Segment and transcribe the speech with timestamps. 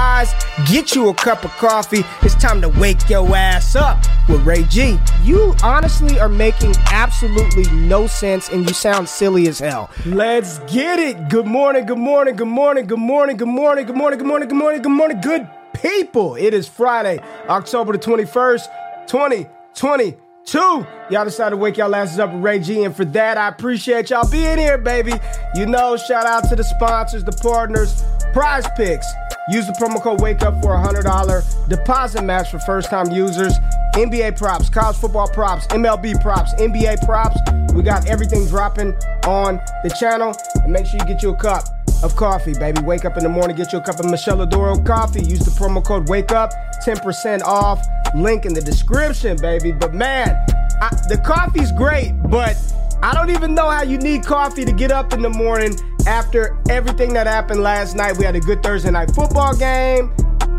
[0.00, 0.32] eyes,
[0.70, 2.04] get you a cup of coffee.
[2.22, 3.98] It's time to wake your ass up
[4.28, 4.98] with Ray G.
[5.22, 9.90] You honestly are making absolutely no sense and you sound silly as hell.
[10.06, 11.28] Let's get it.
[11.28, 14.58] Good morning, good morning, good morning, good morning, good morning, good morning, good morning, good
[14.58, 16.34] morning, good morning, good people.
[16.36, 20.16] It is Friday, October the 21st, 2020.
[20.46, 23.48] Two, y'all decided to wake y'all asses up with Ray G, and for that, I
[23.48, 25.12] appreciate y'all being here, baby.
[25.54, 29.06] You know, shout out to the sponsors, the partners, Prize Picks.
[29.48, 33.10] Use the promo code Wake Up for a hundred dollar deposit match for first time
[33.10, 33.54] users.
[33.94, 37.38] NBA props, college football props, MLB props, NBA props.
[37.74, 38.94] We got everything dropping
[39.26, 41.64] on the channel, and make sure you get you a cup
[42.04, 42.80] of coffee, baby.
[42.82, 45.22] Wake up in the morning, get you a cup of Miscela d'Oro coffee.
[45.22, 46.52] Use the promo code Wake Up,
[46.84, 47.84] 10% off.
[48.14, 49.72] Link in the description, baby.
[49.72, 50.36] But man,
[50.80, 52.56] I, the coffee's great, but
[53.02, 55.74] I don't even know how you need coffee to get up in the morning
[56.06, 58.16] after everything that happened last night.
[58.16, 60.12] We had a good Thursday night football game.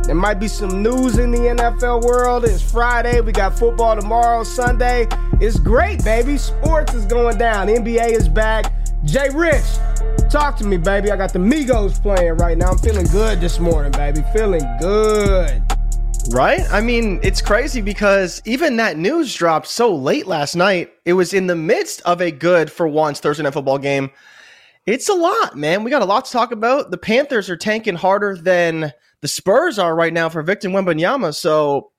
[0.03, 2.44] There might be some news in the NFL world.
[2.44, 3.22] It's Friday.
[3.22, 5.07] We got football tomorrow, Sunday.
[5.40, 6.38] It's great, baby.
[6.38, 7.68] Sports is going down.
[7.68, 8.74] NBA is back.
[9.06, 9.63] Jay Rich,
[10.29, 11.12] talk to me, baby.
[11.12, 12.72] I got the Migos playing right now.
[12.72, 14.23] I'm feeling good this morning, baby.
[14.34, 15.63] Feeling good.
[16.29, 16.62] Right?
[16.72, 20.94] I mean, it's crazy because even that news dropped so late last night.
[21.06, 24.12] It was in the midst of a good, for once, Thursday night football game.
[24.85, 25.83] It's a lot, man.
[25.83, 26.91] We got a lot to talk about.
[26.91, 31.35] The Panthers are tanking harder than the Spurs are right now for Victor Wembanyama.
[31.35, 31.91] So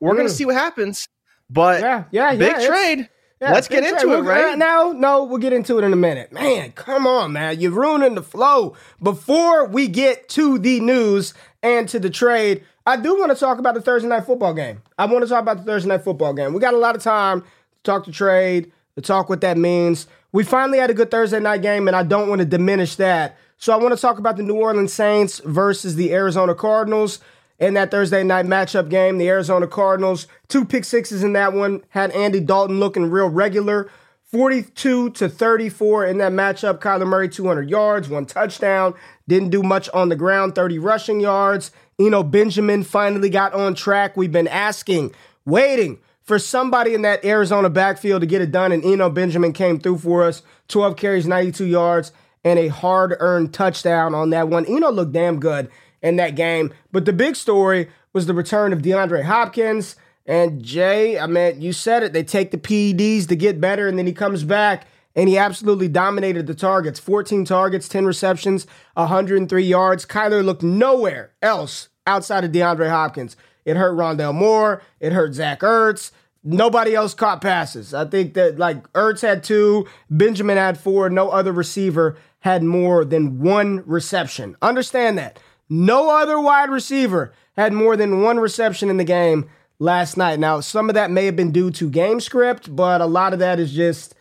[0.00, 0.16] we're mm.
[0.16, 1.08] going to see what happens.
[1.50, 3.08] But yeah, yeah, big yeah, trade.
[3.40, 4.56] Yeah, Let's get into it, right?
[4.56, 6.30] Now, no, we'll get into it in a minute.
[6.30, 7.58] Man, come on, man.
[7.58, 8.76] You're ruining the flow.
[9.02, 13.58] Before we get to the news and to the trade, I do want to talk
[13.58, 14.82] about the Thursday night football game.
[14.98, 16.52] I want to talk about the Thursday night football game.
[16.52, 17.48] We got a lot of time to
[17.82, 20.06] talk to trade, to talk what that means.
[20.32, 23.36] We finally had a good Thursday night game, and I don't want to diminish that.
[23.56, 27.18] So I want to talk about the New Orleans Saints versus the Arizona Cardinals
[27.58, 29.18] in that Thursday night matchup game.
[29.18, 33.90] The Arizona Cardinals, two pick sixes in that one, had Andy Dalton looking real regular.
[34.24, 36.78] 42 to 34 in that matchup.
[36.78, 38.94] Kyler Murray, 200 yards, one touchdown.
[39.26, 41.72] Didn't do much on the ground, 30 rushing yards.
[41.98, 44.16] You know, Benjamin finally got on track.
[44.16, 45.12] We've been asking,
[45.44, 45.98] waiting
[46.30, 49.98] for somebody in that Arizona backfield to get it done, and Eno Benjamin came through
[49.98, 50.42] for us.
[50.68, 52.12] 12 carries, 92 yards,
[52.44, 54.64] and a hard earned touchdown on that one.
[54.66, 55.68] Eno looked damn good
[56.02, 56.72] in that game.
[56.92, 59.96] But the big story was the return of DeAndre Hopkins.
[60.24, 62.12] And Jay, I mean, you said it.
[62.12, 64.86] They take the PEDs to get better, and then he comes back
[65.16, 70.06] and he absolutely dominated the targets 14 targets, 10 receptions, 103 yards.
[70.06, 73.36] Kyler looked nowhere else outside of DeAndre Hopkins.
[73.64, 76.12] It hurt Rondale Moore, it hurt Zach Ertz.
[76.42, 77.92] Nobody else caught passes.
[77.92, 83.04] I think that like Ertz had two, Benjamin had four, no other receiver had more
[83.04, 84.56] than one reception.
[84.62, 85.38] Understand that.
[85.68, 89.48] No other wide receiver had more than one reception in the game
[89.78, 90.38] last night.
[90.38, 93.38] Now, some of that may have been due to game script, but a lot of
[93.40, 94.14] that is just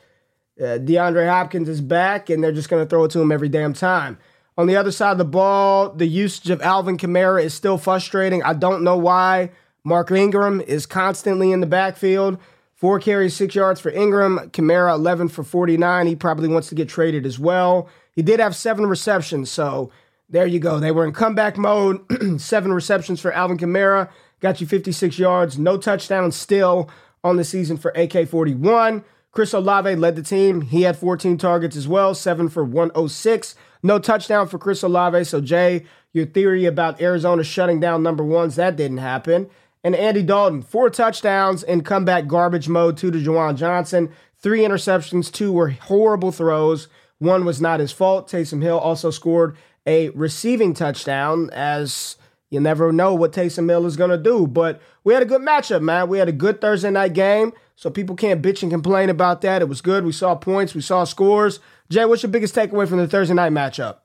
[0.59, 3.49] uh, DeAndre Hopkins is back and they're just going to throw it to him every
[3.49, 4.17] damn time.
[4.57, 8.43] On the other side of the ball, the usage of Alvin Kamara is still frustrating.
[8.43, 9.51] I don't know why
[9.89, 12.37] Mark Ingram is constantly in the backfield.
[12.75, 14.37] Four carries, six yards for Ingram.
[14.51, 16.05] Kamara, 11 for 49.
[16.05, 17.89] He probably wants to get traded as well.
[18.13, 19.91] He did have seven receptions, so
[20.29, 20.79] there you go.
[20.79, 22.05] They were in comeback mode.
[22.39, 24.09] seven receptions for Alvin Kamara.
[24.41, 25.57] Got you 56 yards.
[25.57, 26.87] No touchdowns still
[27.23, 29.03] on the season for AK 41.
[29.31, 30.61] Chris Olave led the team.
[30.61, 33.55] He had 14 targets as well, seven for 106.
[33.81, 35.23] No touchdown for Chris Olave.
[35.23, 39.49] So, Jay, your theory about Arizona shutting down number ones, that didn't happen.
[39.83, 45.31] And Andy Dalton, four touchdowns in comeback garbage mode, two to Juwan Johnson, three interceptions,
[45.31, 46.87] two were horrible throws.
[47.19, 48.29] One was not his fault.
[48.29, 49.55] Taysom Hill also scored
[49.85, 52.17] a receiving touchdown as
[52.49, 54.47] you never know what Taysom Hill is going to do.
[54.47, 56.09] But we had a good matchup, man.
[56.09, 59.61] We had a good Thursday night game, so people can't bitch and complain about that.
[59.61, 60.03] It was good.
[60.03, 61.59] We saw points, we saw scores.
[61.89, 63.97] Jay, what's your biggest takeaway from the Thursday night matchup?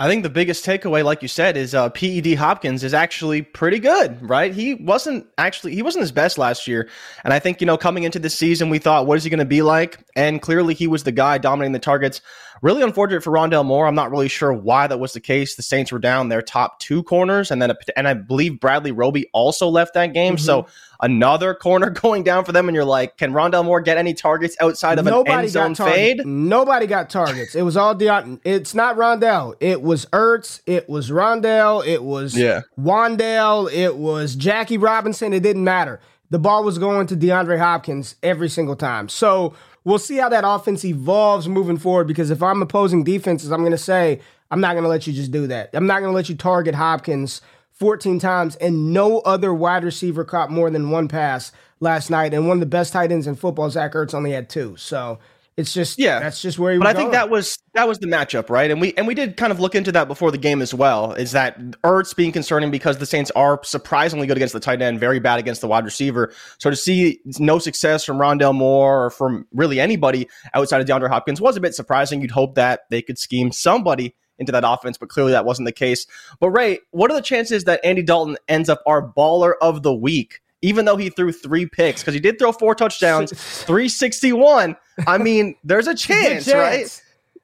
[0.00, 3.80] I think the biggest takeaway, like you said, is uh, PED Hopkins is actually pretty
[3.80, 4.54] good, right?
[4.54, 6.88] He wasn't actually he wasn't his best last year,
[7.24, 9.38] and I think you know coming into this season we thought, what is he going
[9.40, 9.98] to be like?
[10.14, 12.20] And clearly he was the guy dominating the targets.
[12.62, 13.86] Really unfortunate for Rondale Moore.
[13.86, 15.56] I'm not really sure why that was the case.
[15.56, 18.92] The Saints were down their top two corners, and then a, and I believe Bradley
[18.92, 20.36] Roby also left that game.
[20.36, 20.44] Mm-hmm.
[20.44, 20.66] So
[21.00, 24.56] another corner going down for them, and you're like, can Rondale Moore get any targets
[24.60, 26.26] outside of Nobody an end zone fade?
[26.26, 27.54] Nobody got targets.
[27.54, 28.40] It was all Deont.
[28.44, 29.54] It's not Rondale.
[29.60, 30.60] It was Ertz.
[30.66, 31.86] It was Rondale.
[31.86, 32.62] It was yeah.
[32.78, 33.72] Wandale.
[33.72, 35.32] It was Jackie Robinson.
[35.32, 36.00] It didn't matter.
[36.30, 39.08] The ball was going to DeAndre Hopkins every single time.
[39.08, 39.54] So
[39.84, 42.06] we'll see how that offense evolves moving forward.
[42.06, 45.12] Because if I'm opposing defenses, I'm going to say I'm not going to let you
[45.12, 45.70] just do that.
[45.72, 47.40] I'm not going to let you target Hopkins
[47.78, 52.34] 14 times, and no other wide receiver caught more than one pass last night.
[52.34, 54.76] And one of the best tight ends in football, Zach Ertz, only had two.
[54.76, 55.18] So
[55.58, 56.78] it's just yeah, that's just where he.
[56.78, 57.06] But I going.
[57.06, 58.70] think that was that was the matchup, right?
[58.70, 61.14] And we and we did kind of look into that before the game as well.
[61.14, 65.00] Is that Ertz being concerning because the Saints are surprisingly good against the tight end,
[65.00, 66.32] very bad against the wide receiver.
[66.58, 71.08] So to see no success from Rondale Moore or from really anybody outside of DeAndre
[71.08, 72.22] Hopkins was a bit surprising.
[72.22, 75.72] You'd hope that they could scheme somebody into that offense, but clearly that wasn't the
[75.72, 76.06] case.
[76.40, 79.94] But Ray, what are the chances that Andy Dalton ends up our baller of the
[79.94, 80.40] week?
[80.62, 83.30] even though he threw three picks, because he did throw four touchdowns,
[83.64, 84.76] 361.
[85.06, 86.48] I mean, there's a chance, chance.
[86.48, 87.02] right?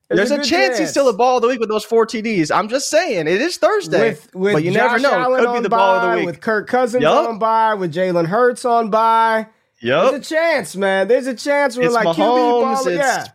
[0.08, 1.84] There's, there's a, a chance, chance, he's still a ball of the week with those
[1.84, 2.54] four TDs.
[2.54, 5.22] I'm just saying, it is Thursday, with, with but you Josh never know.
[5.22, 7.12] Allen Could be the ball of the week with Kirk Cousins yep.
[7.12, 9.46] on by, with Jalen Hurts on by.
[9.80, 10.10] Yep.
[10.10, 11.08] There's a chance, man.
[11.08, 12.90] There's a chance we're it's like Mahomes, QB ball.
[12.90, 13.26] Yeah.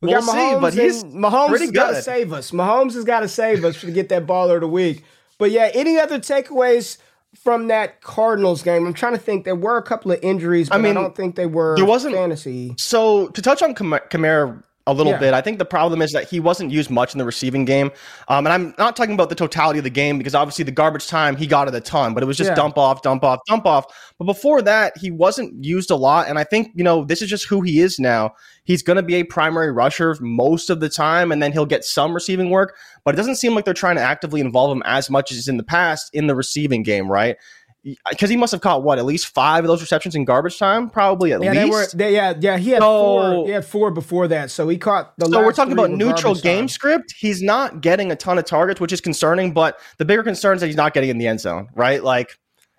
[0.00, 2.52] We we'll got Mahomes, see, but he's Mahomes has got to save us.
[2.52, 5.04] Mahomes has got to save us to get that baller of the week.
[5.38, 6.98] But yeah, any other takeaways
[7.36, 8.86] from that Cardinals game.
[8.86, 9.44] I'm trying to think.
[9.44, 11.84] There were a couple of injuries, but I, mean, I don't think they were there
[11.84, 12.74] wasn't, fantasy.
[12.76, 15.18] So to touch on Kamara a little yeah.
[15.18, 15.34] bit.
[15.34, 17.92] I think the problem is that he wasn't used much in the receiving game.
[18.26, 21.06] Um, and I'm not talking about the totality of the game because obviously the garbage
[21.06, 22.54] time he got it a ton, but it was just yeah.
[22.54, 23.84] dump off, dump off, dump off.
[24.18, 26.28] But before that, he wasn't used a lot.
[26.28, 28.32] And I think, you know, this is just who he is now.
[28.64, 31.84] He's going to be a primary rusher most of the time, and then he'll get
[31.84, 32.76] some receiving work.
[33.04, 35.56] But it doesn't seem like they're trying to actively involve him as much as in
[35.56, 37.36] the past in the receiving game, right?
[38.10, 40.90] Because he must have caught what at least five of those receptions in garbage time,
[40.90, 41.62] probably at yeah, least.
[41.62, 43.46] They were, they, yeah, yeah, he had so, four.
[43.46, 45.26] He had four before that, so he caught the.
[45.26, 46.68] So we're talking about neutral game time.
[46.68, 47.14] script.
[47.18, 49.52] He's not getting a ton of targets, which is concerning.
[49.52, 52.02] But the bigger concern is that he's not getting in the end zone, right?
[52.02, 52.38] Like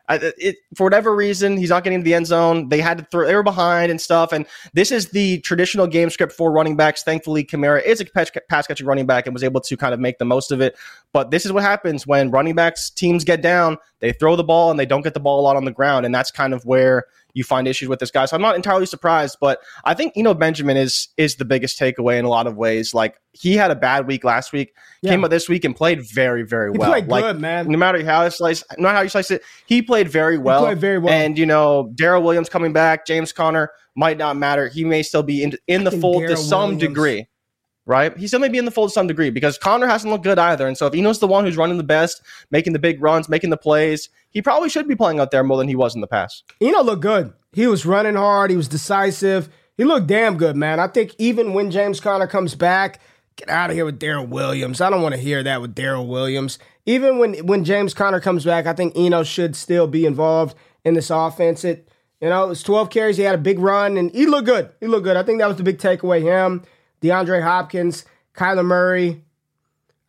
[0.10, 2.70] it, for whatever reason, he's not getting to the end zone.
[2.70, 4.32] They had to throw, they were behind and stuff.
[4.32, 7.04] And this is the traditional game script for running backs.
[7.04, 10.18] Thankfully, Kamara is a pass catching running back and was able to kind of make
[10.18, 10.76] the most of it.
[11.14, 14.72] But this is what happens when running backs teams get down, they throw the ball
[14.72, 16.06] and they don't get the ball a lot on the ground.
[16.06, 18.26] And that's kind of where you find issues with this guy.
[18.26, 21.80] So I'm not entirely surprised, but I think you know Benjamin is is the biggest
[21.80, 22.94] takeaway in a lot of ways.
[22.94, 25.12] Like he had a bad week last week, yeah.
[25.12, 26.94] came up this week and played very, very well.
[26.94, 27.68] He played like, good, man.
[27.68, 30.62] No matter how you slice, no matter how you slice it, he played very well.
[30.62, 31.14] He played very well.
[31.14, 34.68] And you know, Darrel Williams coming back, James Conner might not matter.
[34.68, 36.81] He may still be in in the fold Darrel to some Williams.
[36.81, 37.28] degree
[37.90, 38.16] right?
[38.16, 40.38] He still may be in the fold to some degree because Conner hasn't looked good
[40.38, 40.68] either.
[40.68, 43.50] And so if Eno's the one who's running the best, making the big runs, making
[43.50, 46.08] the plays, he probably should be playing out there more than he was in the
[46.08, 46.44] past.
[46.62, 47.34] Eno looked good.
[47.52, 48.52] He was running hard.
[48.52, 49.50] He was decisive.
[49.76, 50.80] He looked damn good, man.
[50.80, 53.00] I think even when James Conner comes back,
[53.38, 54.81] get out of here with Darrel Williams.
[54.81, 56.60] I don't want to hear that with Darrel Williams.
[56.86, 60.56] Even when when James Conner comes back, I think Eno should still be involved
[60.86, 61.64] in this offense.
[61.64, 61.90] It
[62.22, 63.18] you know, it was 12 carries.
[63.18, 64.69] He had a big run and he looked good.
[64.80, 65.18] He looked good.
[65.18, 66.22] I think that was the big takeaway.
[66.22, 66.64] Him
[67.02, 69.24] DeAndre Hopkins, Kyler Murray.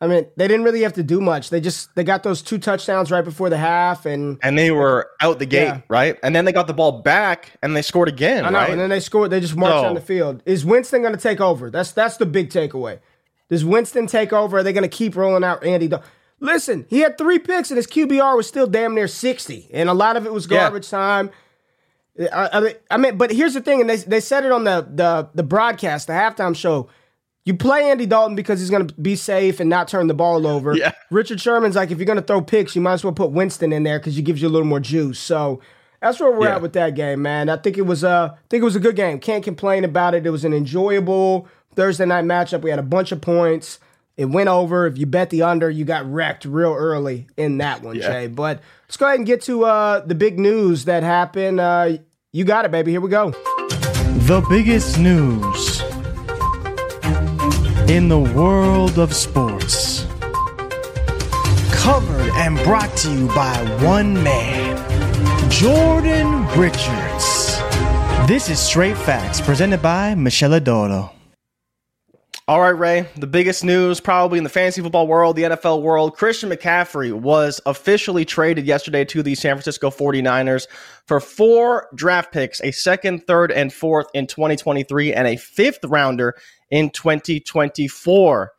[0.01, 1.51] I mean, they didn't really have to do much.
[1.51, 5.11] They just they got those two touchdowns right before the half, and and they were
[5.21, 5.81] out the gate, yeah.
[5.89, 6.17] right?
[6.23, 8.43] And then they got the ball back and they scored again.
[8.43, 8.69] I know, right?
[8.71, 9.29] and then they scored.
[9.29, 10.41] They just marched so, on the field.
[10.45, 11.69] Is Winston going to take over?
[11.69, 12.99] That's that's the big takeaway.
[13.47, 14.57] Does Winston take over?
[14.57, 15.87] Are they going to keep rolling out Andy?
[15.87, 15.99] Do-
[16.39, 19.93] Listen, he had three picks and his QBR was still damn near sixty, and a
[19.93, 20.97] lot of it was garbage yeah.
[20.97, 21.29] time.
[22.19, 24.63] I, I, mean, I mean, but here's the thing, and they they said it on
[24.65, 26.89] the the the broadcast, the halftime show.
[27.43, 30.45] You play Andy Dalton because he's going to be safe and not turn the ball
[30.45, 30.75] over.
[30.77, 30.91] Yeah.
[31.09, 33.73] Richard Sherman's like, if you're going to throw picks, you might as well put Winston
[33.73, 35.17] in there because he gives you a little more juice.
[35.19, 35.59] So
[36.03, 36.57] that's where we're Yeah.
[36.57, 37.49] at with that game, man.
[37.49, 39.17] I think it was a, I think it was a good game.
[39.17, 40.23] Can't complain about it.
[40.27, 42.61] It was an enjoyable Thursday night matchup.
[42.61, 43.79] We had a bunch of points.
[44.17, 44.85] It went over.
[44.87, 48.07] If you bet the under, you got wrecked real early in that one, Yeah.
[48.11, 48.27] Jay.
[48.27, 51.59] But let's go ahead and get to uh, the big news that happened.
[51.59, 51.97] Uh,
[52.31, 52.91] you got it, baby.
[52.91, 53.31] Here we go.
[53.31, 55.81] The biggest news
[57.89, 60.05] in the world of sports.
[61.73, 64.77] Covered and brought to you by one man,
[65.49, 67.57] Jordan Richards.
[68.27, 71.11] This is Straight Facts, presented by Miscela d'Oro.
[72.51, 73.07] All right, Ray.
[73.15, 77.61] The biggest news probably in the fantasy football world, the NFL world, Christian McCaffrey was
[77.65, 80.67] officially traded yesterday to the San Francisco 49ers
[81.05, 86.35] for four draft picks, a second, third, and fourth in 2023, and a fifth rounder
[86.69, 88.51] in 2024.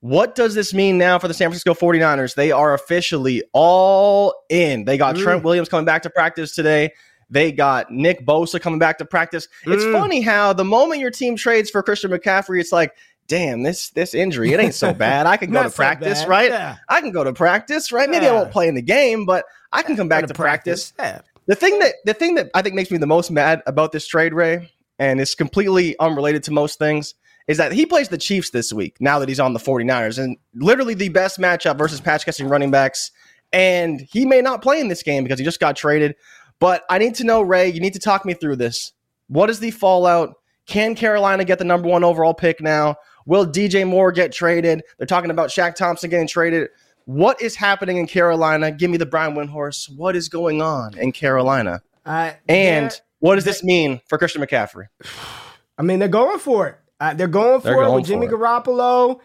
[0.00, 2.34] What does this mean now for the San Francisco 49ers?
[2.34, 4.86] They are officially all in.
[4.86, 6.92] They got Trent Williams coming back to practice today.
[7.30, 9.48] They got Nick Bosa coming back to practice.
[9.66, 9.92] It's Mm.
[9.92, 12.92] funny how the moment your team trades for Christian McCaffrey, it's like,
[13.28, 15.26] damn, this this injury, it ain't so bad.
[15.26, 16.28] I can go to practice, bad.
[16.28, 16.50] right?
[16.50, 16.76] Yeah.
[16.88, 18.08] I can go to practice, right?
[18.08, 20.92] Maybe I won't play in the game, but I can come back to practice.
[20.98, 21.20] Yeah.
[21.46, 24.06] The thing that the thing that I think makes me the most mad about this
[24.06, 27.14] trade, Ray, and it's completely unrelated to most things,
[27.46, 30.36] is that he plays the Chiefs this week now that he's on the 49ers, and
[30.54, 33.10] literally the best matchup versus patch catching running backs.
[33.50, 36.16] And he may not play in this game because he just got traded.
[36.60, 38.92] But I need to know, Ray, you need to talk me through this.
[39.28, 40.34] What is the fallout?
[40.66, 42.96] Can Carolina get the number one overall pick now?
[43.28, 44.82] Will DJ Moore get traded?
[44.96, 46.70] They're talking about Shaq Thompson getting traded.
[47.04, 48.70] What is happening in Carolina?
[48.72, 49.94] Give me the Brian Windhorst.
[49.94, 51.82] What is going on in Carolina?
[52.06, 54.86] Uh, And what does this mean for Christian McCaffrey?
[55.78, 56.76] I mean, they're going for it.
[56.98, 58.32] Uh, they're going for They're it going with Jimmy it.
[58.32, 59.20] Garoppolo.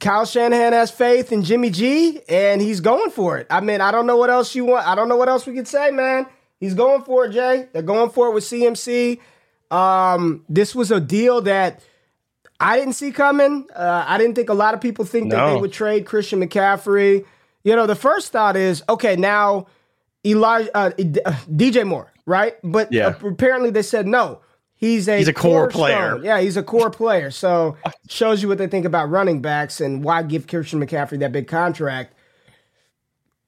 [0.00, 3.46] Kyle Shanahan has faith in Jimmy G, and he's going for it.
[3.48, 4.86] I mean, I don't know what else you want.
[4.88, 6.26] I don't know what else we could say, man.
[6.58, 7.68] He's going for it, Jay.
[7.72, 9.20] They're going for it with CMC.
[9.70, 11.80] Um, this was a deal that
[12.60, 13.66] I didn't see coming.
[13.74, 17.24] Uh, I didn't think a lot of people think that they would trade Christian McCaffrey.
[17.64, 19.16] You know, the first thought is okay.
[19.16, 19.66] Now,
[20.24, 20.90] Elijah uh,
[21.24, 22.56] uh, DJ Moore, right?
[22.62, 23.14] But Yeah.
[23.22, 24.40] uh, apparently they said no.
[24.74, 26.20] He's a He's a core cornerstone.
[26.20, 26.24] player.
[26.24, 27.30] Yeah, he's a core player.
[27.30, 27.76] So
[28.08, 31.48] shows you what they think about running backs and why give Christian McCaffrey that big
[31.48, 32.14] contract.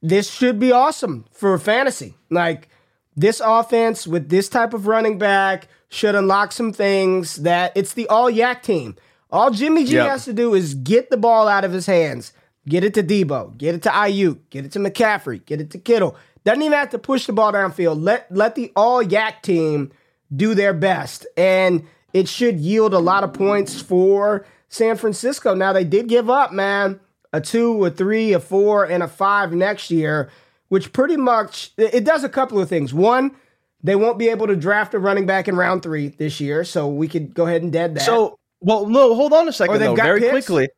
[0.03, 2.15] This should be awesome for fantasy.
[2.31, 2.69] Like
[3.17, 8.09] this offense with this type of running back should unlock some things that it's the
[8.09, 8.97] all yak team.
[9.31, 10.09] All Jimmy G Yep.
[10.09, 12.33] has to do is get the ball out of his hands,
[12.67, 15.79] get it to Deebo, get it to Aiyuk, get it to McCaffrey, get it to
[15.79, 16.17] Kittle.
[16.45, 18.03] Doesn't even have to push the ball downfield.
[18.03, 19.93] Let let the all yak team
[20.35, 21.85] do their best, and
[22.15, 25.55] it should yield a lot of points for San Francisco.
[25.55, 27.01] Now they did give up, man,
[27.35, 30.31] a two, a three, a four, and a five next year,
[30.69, 32.93] which pretty much it does a couple of things.
[32.95, 33.37] One,
[33.83, 36.89] they won't be able to draft a running back in round three this year, so
[36.89, 38.03] we could go ahead and dead that.
[38.03, 40.31] So, well, no, hold on a second, though, got very picks?
[40.31, 40.69] quickly.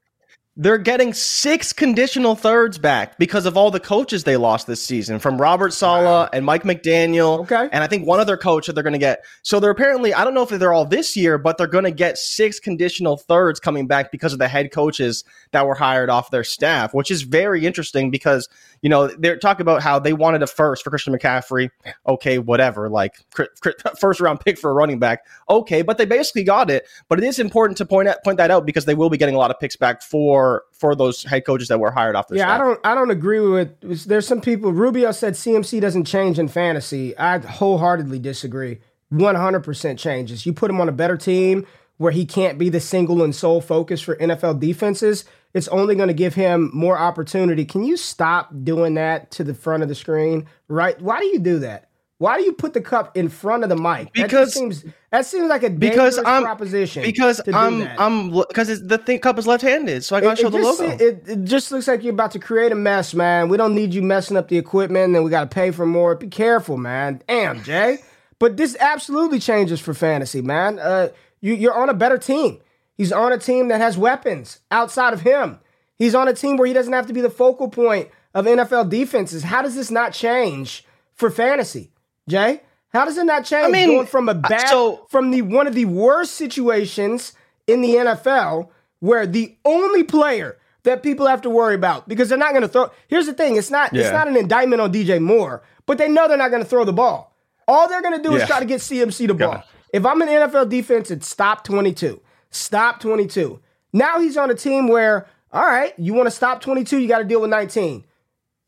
[0.56, 5.18] They're getting six conditional thirds back because of all the coaches they lost this season
[5.18, 7.40] from Robert Saleh and Mike McDaniel.
[7.40, 7.68] Okay.
[7.72, 9.24] And I think one other coach that they're going to get.
[9.42, 11.90] So they're apparently, I don't know if they're all this year, but they're going to
[11.90, 16.30] get six conditional thirds coming back because of the head coaches that were hired off
[16.30, 18.48] their staff, which is very interesting because,
[18.80, 21.68] you know, they're talking about how they wanted a first for Christian McCaffrey.
[22.06, 22.88] Okay, whatever.
[22.88, 23.16] Like
[23.98, 25.26] first round pick for a running back.
[25.50, 26.86] Okay, but they basically got it.
[27.08, 29.34] But it is important to point out, point that out because they will be getting
[29.34, 32.36] a lot of picks back for for those head coaches that were hired off the
[32.36, 32.60] Yeah, staff.
[32.60, 32.80] I don't.
[32.84, 34.06] I don't agree with.
[34.06, 34.72] There's some people.
[34.72, 37.16] Rubio said CMC doesn't change in fantasy.
[37.16, 38.80] I wholeheartedly disagree.
[39.12, 40.44] 100% changes.
[40.46, 41.66] You put him on a better team
[41.98, 45.24] where he can't be the single and sole focus for NFL defenses.
[45.52, 47.64] It's only going to give him more opportunity.
[47.64, 50.46] Can you stop doing that to the front of the screen?
[50.66, 51.00] Right?
[51.00, 51.88] Why do you do that?
[52.24, 54.10] Why do you put the cup in front of the mic?
[54.14, 57.02] Because- just seems that seems like a because I'm proposition.
[57.02, 58.00] because I'm that.
[58.00, 60.80] I'm because the thing cup is left handed, so I got to show the just,
[60.80, 60.96] logo.
[60.96, 63.50] It, it just looks like you're about to create a mess, man.
[63.50, 66.14] We don't need you messing up the equipment, and we got to pay for more.
[66.14, 67.20] Be careful, man.
[67.28, 67.98] Damn, Jay.
[68.38, 70.78] But this absolutely changes for fantasy, man.
[70.78, 71.10] Uh,
[71.42, 72.58] you, you're on a better team.
[72.96, 75.58] He's on a team that has weapons outside of him.
[75.98, 78.88] He's on a team where he doesn't have to be the focal point of NFL
[78.88, 79.42] defenses.
[79.42, 81.92] How does this not change for fantasy,
[82.28, 82.60] Jay?
[82.92, 85.74] How does it not change mean, going from a bad so- from the one of
[85.74, 87.32] the worst situations
[87.66, 92.38] in the NFL where the only player that people have to worry about because they're
[92.38, 92.90] not going to throw.
[93.08, 96.28] Here's the thing: it's not it's not an indictment on DJ Moore, but they know
[96.28, 97.34] they're not going to throw the ball.
[97.66, 98.42] All they're going to do Yeah.
[98.42, 99.52] is try to get CMC the ball.
[99.52, 99.64] God.
[99.92, 102.20] If I'm an NFL defense, it's stop 22.
[102.50, 103.60] Stop 22.
[103.92, 107.18] Now he's on a team where, all right, you want to stop 22, you got
[107.18, 108.04] to deal with 19.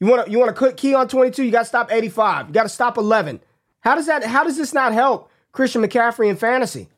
[0.00, 2.48] You want to you want to cut key on 22, you got to stop 85.
[2.48, 3.40] You got to stop 11.
[3.80, 6.88] How does that how does this not help Christian McCaffrey in fantasy?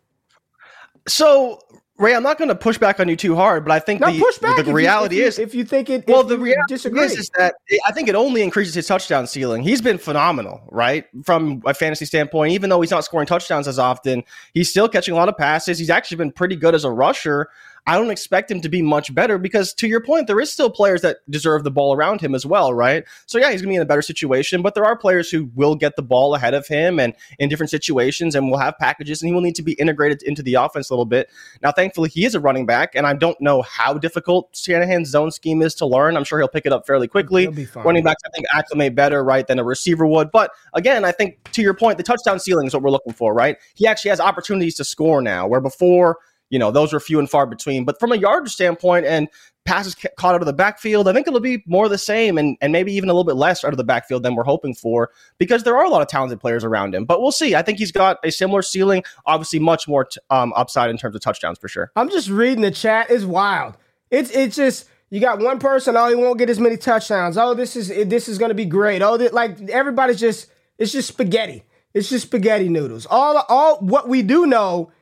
[1.07, 1.61] So,
[1.97, 4.11] Ray, I'm not going to push back on you too hard, but I think Now
[4.11, 4.59] the, push back.
[4.59, 7.03] if the you- reality if you, is if you think it Well, the reality disagree.
[7.03, 7.55] is, is that
[7.87, 9.63] I think it only increases his touchdown ceiling.
[9.63, 11.07] He's been phenomenal, right?
[11.25, 14.23] From a fantasy standpoint, even though he's not scoring touchdowns as often,
[14.55, 15.79] he's still catching a lot of passes.
[15.79, 17.49] He's actually been pretty good as a rusher.
[17.87, 20.71] I don't expect him to be much better because, to your point, there is still
[20.71, 23.05] players that deserve the ball around him as well, right?
[23.27, 25.51] So yeah, he's going to be in a better situation, but there are players who
[25.55, 29.23] will get the ball ahead of him and in different situations, and will have packages,
[29.23, 31.31] and he will need to be integrated into the offense a little bit.
[31.63, 35.31] Now, thankfully, he is a running back, and I don't know how difficult Shanahan's zone
[35.31, 36.17] scheme is to learn.
[36.17, 37.47] I'm sure he'll pick it up fairly quickly.
[37.85, 40.31] Running backs, I think, acclimate better, right, than a receiver would.
[40.31, 43.33] But again, I think to your point, the touchdown ceiling is what we're looking for,
[43.35, 43.57] right?
[43.75, 46.19] He actually has opportunities to score now, where before,
[46.51, 47.85] you know, those were few and far between.
[47.85, 49.29] But from a yardage standpoint and
[49.65, 52.57] passes ca- caught out of the backfield, I think it'll be more the same and,
[52.61, 55.11] and maybe even a little bit less out of the backfield than we're hoping for
[55.39, 57.05] because there are a lot of talented players around him.
[57.05, 57.55] But we'll see.
[57.55, 61.15] I think he's got a similar ceiling, obviously much more t- um, upside in terms
[61.15, 61.93] of touchdowns for sure.
[61.97, 63.11] I'm just reading the chat.
[63.11, 63.77] It's wild.
[64.11, 65.97] It's it's just you got one person.
[65.97, 67.37] Oh, he won't get as many touchdowns.
[67.37, 69.03] Oh, this is this is going to be great.
[69.03, 71.65] Oh, like everybody's just it's just spaghetti.
[71.95, 73.07] It's just spaghetti noodles.
[73.07, 74.93] All all what we do know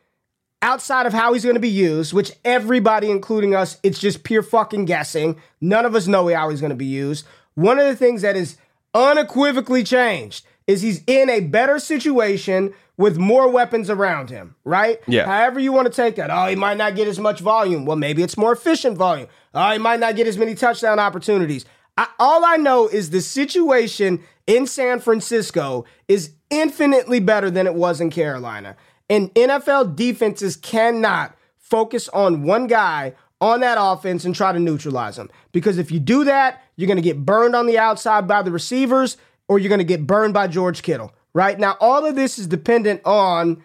[0.62, 4.42] outside of how he's going to be used, which everybody, including us, it's just pure
[4.42, 5.40] fucking guessing.
[5.60, 7.26] None of us know how he's going to be used.
[7.54, 8.56] One of the things that is
[8.94, 14.98] unequivocally changed is he's in a better situation with more weapons around him, right?
[15.06, 15.26] Yeah.
[15.26, 16.30] However you want to take that.
[16.30, 17.84] Oh, he might not get as much volume.
[17.84, 19.28] Well, maybe it's more efficient volume.
[19.54, 21.66] Oh, he might not get as many touchdown opportunities.
[21.98, 27.75] I, all I know is the situation in San Francisco is infinitely better than it
[27.75, 28.76] was in Carolina.
[29.08, 35.18] And NFL defenses cannot focus on one guy on that offense and try to neutralize
[35.18, 35.30] him.
[35.52, 38.50] Because if you do that, you're going to get burned on the outside by the
[38.50, 39.16] receivers
[39.49, 41.58] or you're going to get burned by George Kittle, right?
[41.58, 43.62] Now, all of this is dependent on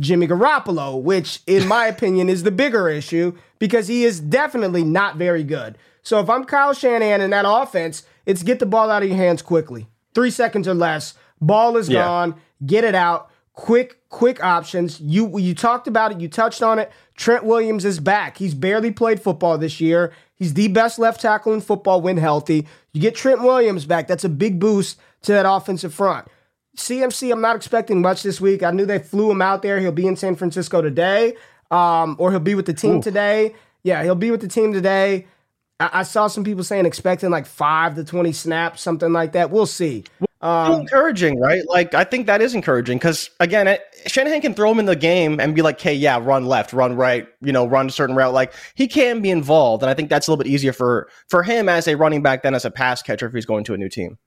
[0.00, 5.16] Jimmy Garoppolo, which, in my opinion, is the bigger issue because he is definitely not
[5.16, 5.78] very good.
[6.02, 9.16] So if I'm Kyle Shanahan in that offense, it's get the ball out of your
[9.16, 9.86] hands quickly.
[10.14, 11.14] Three seconds or less.
[11.40, 12.04] Ball is Yeah.
[12.04, 12.34] gone.
[12.64, 13.30] Get it out.
[13.54, 15.00] Quick, quick options.
[15.00, 16.20] You you talked about it.
[16.20, 16.90] You touched on it.
[17.16, 18.36] Trent Williams is back.
[18.36, 20.12] He's barely played football this year.
[20.34, 22.66] He's the best left tackle in football when healthy.
[22.92, 24.08] You get Trent Williams back.
[24.08, 26.26] That's a big boost to that offensive front.
[26.76, 28.64] CMC, I'm not expecting much this week.
[28.64, 29.78] I knew they flew him out there.
[29.78, 31.36] He'll be in San Francisco today,
[31.70, 33.54] um, or he'll be with the team today.
[33.84, 35.26] Yeah, he'll be with the team today.
[35.78, 39.50] I, I saw some people saying expecting like five to 20 snaps, something like that.
[39.52, 40.04] We'll see.
[40.44, 41.62] Still um, encouraging, right?
[41.66, 44.94] Like I think that is encouraging because again, it, Shanahan can throw him in the
[44.94, 48.14] game and be like, "Hey, yeah, run left, run right, you know, run a certain
[48.14, 51.08] route." Like he can be involved, and I think that's a little bit easier for
[51.28, 53.74] for him as a running back than as a pass catcher if he's going to
[53.74, 54.18] a new team.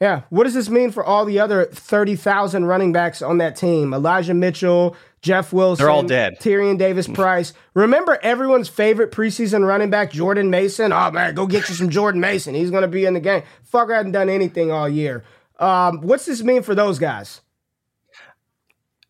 [0.00, 0.22] Yeah.
[0.30, 3.92] What does this mean for all the other 30,000 running backs on that team?
[3.92, 5.84] Elijah Mitchell, Jeff Wilson.
[5.84, 6.40] They're all dead.
[6.40, 7.14] Tyrion Davis mm.
[7.14, 7.52] Price.
[7.74, 10.90] Remember everyone's favorite preseason running back, Jordan Mason?
[10.90, 12.54] Oh, man, go get you some Jordan Mason.
[12.54, 13.42] He's going to be in the game.
[13.70, 15.22] Fucker hadn't done anything all year.
[15.60, 17.40] Um, what's this mean for those guys?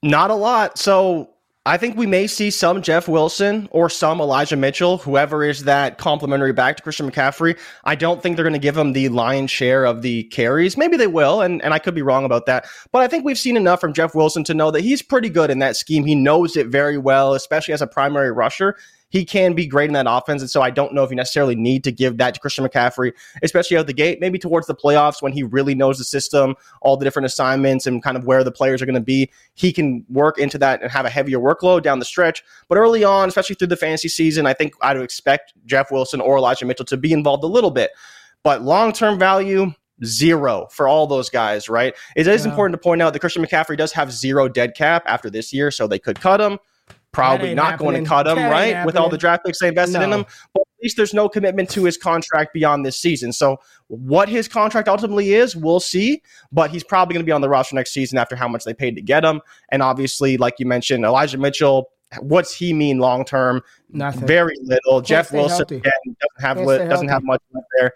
[0.02, 0.78] Not a lot.
[0.78, 1.30] So
[1.66, 5.98] I think we may see some Jeff Wilson or some Elijah Mitchell, whoever is that
[5.98, 7.58] complimentary back to Christian McCaffrey.
[7.84, 10.78] I don't think they're going to give him the lion's share of the carries.
[10.78, 12.66] Maybe they will, and, and I could be wrong about that.
[12.92, 15.50] But I think we've seen enough from Jeff Wilson to know that he's pretty good
[15.50, 16.06] in that scheme.
[16.06, 18.76] He knows it very well, especially as a primary rusher.
[19.10, 20.40] He can be great in that offense.
[20.40, 23.12] And so I don't know if you necessarily need to give that to Christian McCaffrey,
[23.42, 26.96] especially out the gate, maybe towards the playoffs when he really knows the system, all
[26.96, 29.30] the different assignments, and kind of where the players are going to be.
[29.54, 32.42] He can work into that and have a heavier workload down the stretch.
[32.68, 36.38] But early on, especially through the fantasy season, I think I'd expect Jeff Wilson or
[36.38, 37.90] Elijah Mitchell to be involved a little bit.
[38.42, 39.72] But long term value,
[40.04, 41.94] zero for all those guys, right?
[42.16, 42.50] It is Yeah.
[42.50, 45.70] important to point out that Christian McCaffrey does have zero dead cap after this year,
[45.70, 46.58] so they could cut him.
[47.12, 48.86] Probably not going to cut him, That right?
[48.86, 50.18] With all the draft picks they invested in No.
[50.18, 50.26] him.
[50.54, 53.32] But at least there's no commitment to his contract beyond this season.
[53.32, 56.22] So what his contract ultimately is, we'll see.
[56.52, 58.74] But he's probably going to be on the roster next season after how much they
[58.74, 59.40] paid to get him.
[59.70, 61.90] And obviously, like you mentioned, Elijah Mitchell.
[62.20, 63.62] What's he mean long term?
[63.90, 64.26] Nothing.
[64.26, 65.00] Very little.
[65.00, 67.92] Jeff Wilson again, doesn't have li- doesn't have much left there.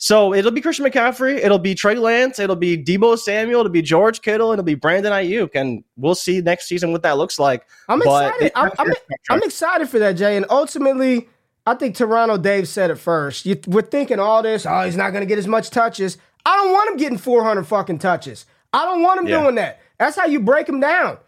[0.00, 3.82] So it'll be Christian McCaffrey, it'll be Trey Lance, it'll be Deebo Samuel, it'll be
[3.82, 7.66] George Kittle, it'll be Brandon Aiyuk, and we'll see next season what that looks like.
[7.88, 8.52] I'm But excited.
[8.54, 8.92] I'm, I'm,
[9.28, 10.36] I'm excited for that, Jay.
[10.36, 11.28] And ultimately,
[11.66, 13.44] I think Toronto Dave said it first.
[13.44, 14.64] You, we're thinking all this.
[14.66, 16.16] Oh, he's not going to get as much touches.
[16.46, 18.46] I don't want him getting 400 fucking touches.
[18.72, 19.42] I don't want him Yeah.
[19.42, 19.80] doing that.
[19.98, 21.18] That's how you break them down.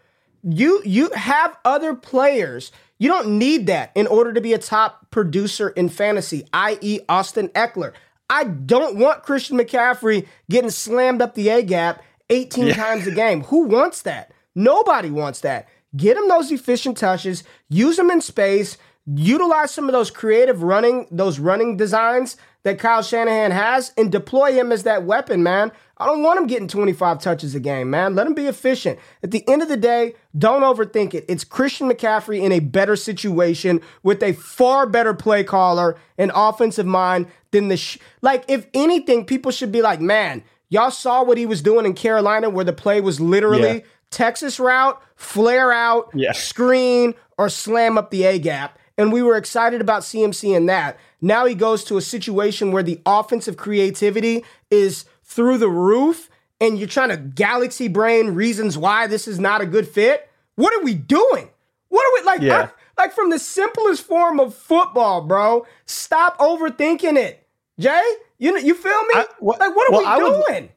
[0.43, 2.71] You you have other players.
[2.99, 7.49] You don't need that in order to be a top producer in fantasy, i.e., Austin
[7.49, 7.93] Ekeler.
[8.31, 12.73] I don't want Christian McCaffrey getting slammed up the A gap 18 yeah.
[12.75, 13.43] times a game.
[13.43, 14.31] Who wants that?
[14.55, 15.67] Nobody wants that.
[15.97, 21.07] Get him those efficient touches, use them in space, utilize some of those creative running,
[21.11, 25.73] those running designs that Kyle Shanahan has, and deploy him as that weapon, man.
[26.01, 28.15] I don't want him getting 25 touches a game, man.
[28.15, 28.97] Let him be efficient.
[29.21, 31.25] At the end of the day, don't overthink it.
[31.27, 36.87] It's Christian McCaffrey in a better situation with a far better play caller and offensive
[36.87, 38.43] mind than the sh- like.
[38.47, 42.49] If anything, people should be like, man, y'all saw what he was doing in Carolina,
[42.49, 43.85] where the play was literally yeah.
[44.09, 46.31] Texas route, flare out, yeah.
[46.31, 50.97] screen, or slam up the A gap and we were excited about CMC in that.
[51.21, 56.77] Now he goes to a situation where the offensive creativity is through the roof, and
[56.77, 60.29] you're trying to galaxy brain reasons why this is not a good fit.
[60.55, 61.49] What are we doing?
[61.89, 62.41] What are we like?
[62.41, 62.69] Yeah.
[62.97, 65.65] I, like from the simplest form of football, bro.
[65.85, 67.47] Stop overthinking it,
[67.79, 68.03] Jay.
[68.37, 69.13] You know you feel me?
[69.15, 70.63] I, well, like what are well, we doing?
[70.63, 70.71] Would,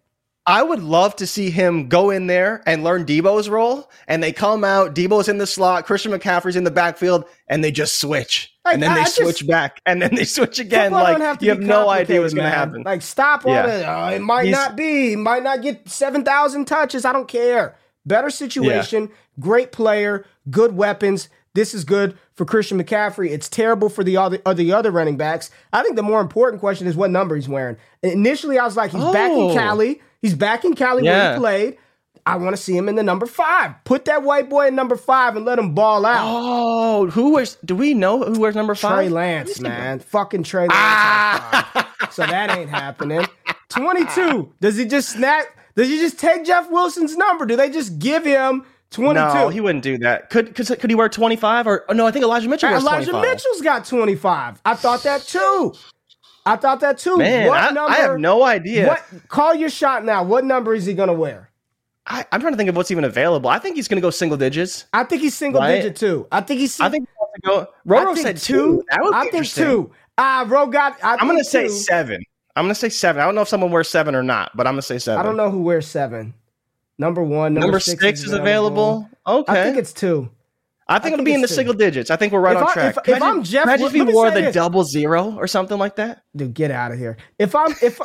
[0.46, 4.30] I would love to see him go in there and learn Deebo's role, and they
[4.30, 4.94] come out.
[4.94, 8.82] Deebo's in the slot, Christian McCaffrey's in the backfield, and they just switch, like, and
[8.82, 10.92] then I, they I switch just, back, and then they switch again.
[10.92, 12.82] Like have you have no idea what's going to happen.
[12.82, 13.66] Like stop yeah.
[13.66, 13.84] it.
[13.84, 15.10] Oh, uh, it might He's, not be.
[15.10, 17.06] He might not get seven thousand touches.
[17.06, 17.76] I don't care.
[18.04, 19.04] Better situation.
[19.04, 19.14] Yeah.
[19.40, 20.26] Great player.
[20.50, 21.30] Good weapons.
[21.54, 23.30] This is good for Christian McCaffrey.
[23.30, 25.50] It's terrible for the other, uh, the other running backs.
[25.72, 27.76] I think the more important question is what number he's wearing.
[28.02, 29.12] Initially, I was like, he's oh.
[29.12, 29.54] back in oh.
[29.54, 30.02] Cali.
[30.24, 31.12] He's back in Cali yeah.
[31.12, 31.78] where he played.
[32.24, 33.74] I want to see him in the number five.
[33.84, 36.24] Put that white boy in number five and let him ball out.
[36.26, 37.58] Oh, who wears?
[37.62, 38.94] Do we know who wears number five?
[38.94, 39.98] Trey Lance, man.
[39.98, 40.72] Fucking Trey Lance.
[40.72, 41.94] Ah!
[42.10, 43.26] so that ain't happening.
[43.68, 44.50] Twenty-two.
[44.62, 45.44] Does he just snap?
[45.76, 47.44] Does he just take Jeff Wilson's number?
[47.44, 49.14] Do they just give him 22.
[49.14, 50.30] No, he wouldn't do that.
[50.30, 53.20] Could could, could he wear 25 or oh, no, I think Elijah Mitchell Elijah 25.
[53.20, 54.62] Mitchell's got 25.
[54.64, 55.74] I thought that too.
[56.46, 57.16] I thought that too.
[57.18, 58.88] Man, what I, number, I have no idea.
[58.88, 60.22] What call your shot now.
[60.22, 61.50] What number is he gonna wear?
[62.06, 63.48] I, am trying to think of what's even available.
[63.48, 64.84] I think he's going to go single digits.
[64.92, 65.76] I think he's single right?
[65.76, 66.26] digit too.
[66.30, 66.78] I think he's.
[66.80, 67.66] I think he go.
[67.86, 68.84] Roro said two.
[68.90, 69.90] That would I think two.
[70.18, 71.02] Ah, uh, Ro got.
[71.02, 72.22] I am going to say seven.
[72.56, 73.22] I'm going to say seven.
[73.22, 75.18] I don't know if someone wears seven or not, but I'm going to say seven.
[75.18, 76.34] I don't know who wears seven.
[76.98, 79.08] Number one, number, number six, six, is, available.
[79.26, 79.42] available.
[79.50, 80.30] Okay, I think it's two.
[80.86, 81.54] I think, I it'll be in the two.
[81.54, 82.10] single digits.
[82.10, 82.96] I think we're right if on track.
[83.06, 84.54] if, if I'm Jeff, imagine if he wore the this.
[84.54, 86.22] double zero or something like that.
[86.36, 87.16] Dude, get out of here.
[87.38, 88.00] If I'm, if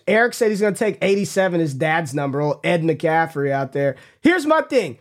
[0.06, 3.96] Eric said he's going to take 87, his dad's number, old Ed McCaffrey out there.
[4.20, 4.98] Here's my thing.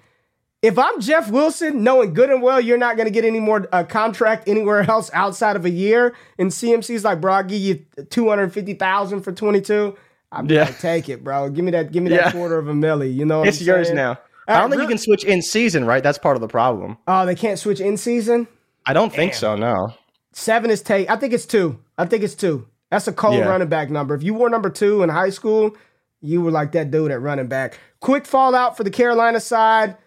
[0.62, 3.68] If I'm Jeff Wilson, knowing good and well you're not going to get any more
[3.72, 7.86] uh, contract anywhere else outside of a year, and CMC's like, bro, I'll give you
[8.10, 9.98] 250,000 for 22.
[10.32, 10.66] I'm yeah.
[10.66, 11.50] gonna take it, bro.
[11.50, 11.92] Give me that.
[11.92, 12.32] Give me that yeah.
[12.32, 13.14] quarter of a milli.
[13.14, 14.18] You know, it's yours now.
[14.56, 16.04] I don't think you can switch in season, right?
[16.04, 16.98] That's part of the problem.
[17.08, 18.48] Oh, they can't switch in season.
[18.86, 19.18] I don't Damn.
[19.18, 19.56] think so.
[19.56, 19.94] No.
[20.34, 21.10] Seven is take.
[21.10, 21.80] I think it's two.
[21.98, 22.68] I think it's two.
[22.90, 23.48] That's a cold yeah.
[23.48, 24.16] running back number.
[24.16, 25.76] If you were number two in high school,
[26.22, 27.80] you were like that dude at running back.
[28.00, 29.98] Quick fallout for the Carolina side.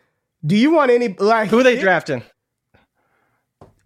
[0.44, 2.22] Do you want any like who are they drafting?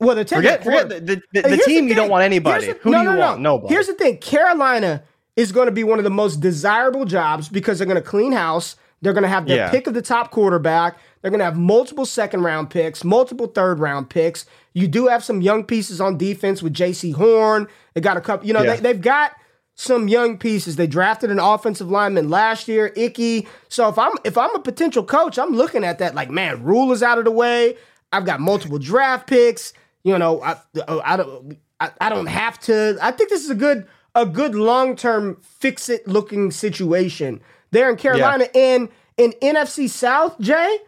[0.01, 1.85] Well, they're taking forget, forget the, the, the, the team.
[1.85, 2.67] The you don't want anybody.
[2.67, 3.41] The, who no, do you no, want?
[3.41, 3.57] No.
[3.57, 3.75] Nobody.
[3.75, 5.03] Here's the thing: Carolina
[5.37, 8.33] is going to be one of the most desirable jobs because they're going to clean
[8.33, 8.77] house.
[9.01, 9.71] They're going to have their yeah.
[9.71, 10.99] pick of the top quarterback.
[11.23, 14.47] They're going to have multiple second round picks, multiple third round picks.
[14.73, 17.69] You do have some young pieces on defense with Jaycee Horn.
[17.95, 18.77] They got a couple, you know, yeah.
[18.77, 19.33] they, they've got
[19.75, 20.77] some young pieces.
[20.77, 23.47] They drafted an offensive lineman last year, Icky.
[23.69, 26.93] So if I'm if I'm a potential coach, I'm looking at that like, man, Rhule
[26.93, 27.77] is out of the way.
[28.13, 29.73] I've got multiple draft picks.
[30.03, 30.57] You know, I,
[30.89, 32.99] oh, I don't I, I don't have to.
[33.01, 37.91] I think this is a good a good long term fix it looking situation there
[37.91, 38.47] in Carolina.
[38.55, 38.61] Yeah.
[38.61, 40.79] And in NFC South, Jay,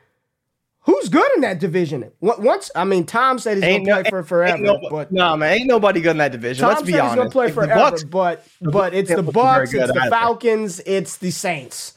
[0.80, 2.10] who's good in that division?
[2.20, 5.36] Once I mean, Tom said he's ain't gonna no, play for forever, no, but no
[5.36, 6.62] man, ain't nobody good in that division.
[6.62, 7.14] Tom Let's be honest.
[7.14, 10.06] He's gonna play forever, Bucks, but but it's the Bucks, it's the.
[10.10, 11.94] Falcons, it's the Saints.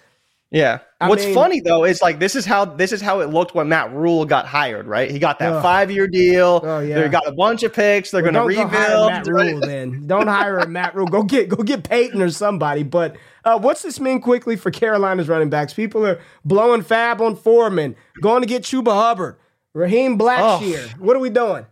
[0.54, 0.80] Yeah.
[1.02, 3.56] I What's mean, funny though is like this is how this is how it looked
[3.56, 5.10] when Matt Rhule got hired, right?
[5.10, 6.62] He got that five year deal.
[6.64, 7.02] Oh yeah.
[7.02, 8.12] They got a bunch of picks.
[8.12, 8.72] They're well, gonna rebuild.
[8.72, 11.08] Go Matt Rhule, then don't hire a Matt Rhule.
[11.08, 12.84] Go get go get Peyton or somebody.
[12.84, 15.74] But uh, what's this mean quickly for Carolina's running backs?
[15.74, 19.38] People are blowing FAAB on Foreman, going to get Chuba Hubbard,
[19.74, 20.88] Raheem Blackshear.
[20.94, 21.04] Oh.
[21.04, 21.66] What are we doing?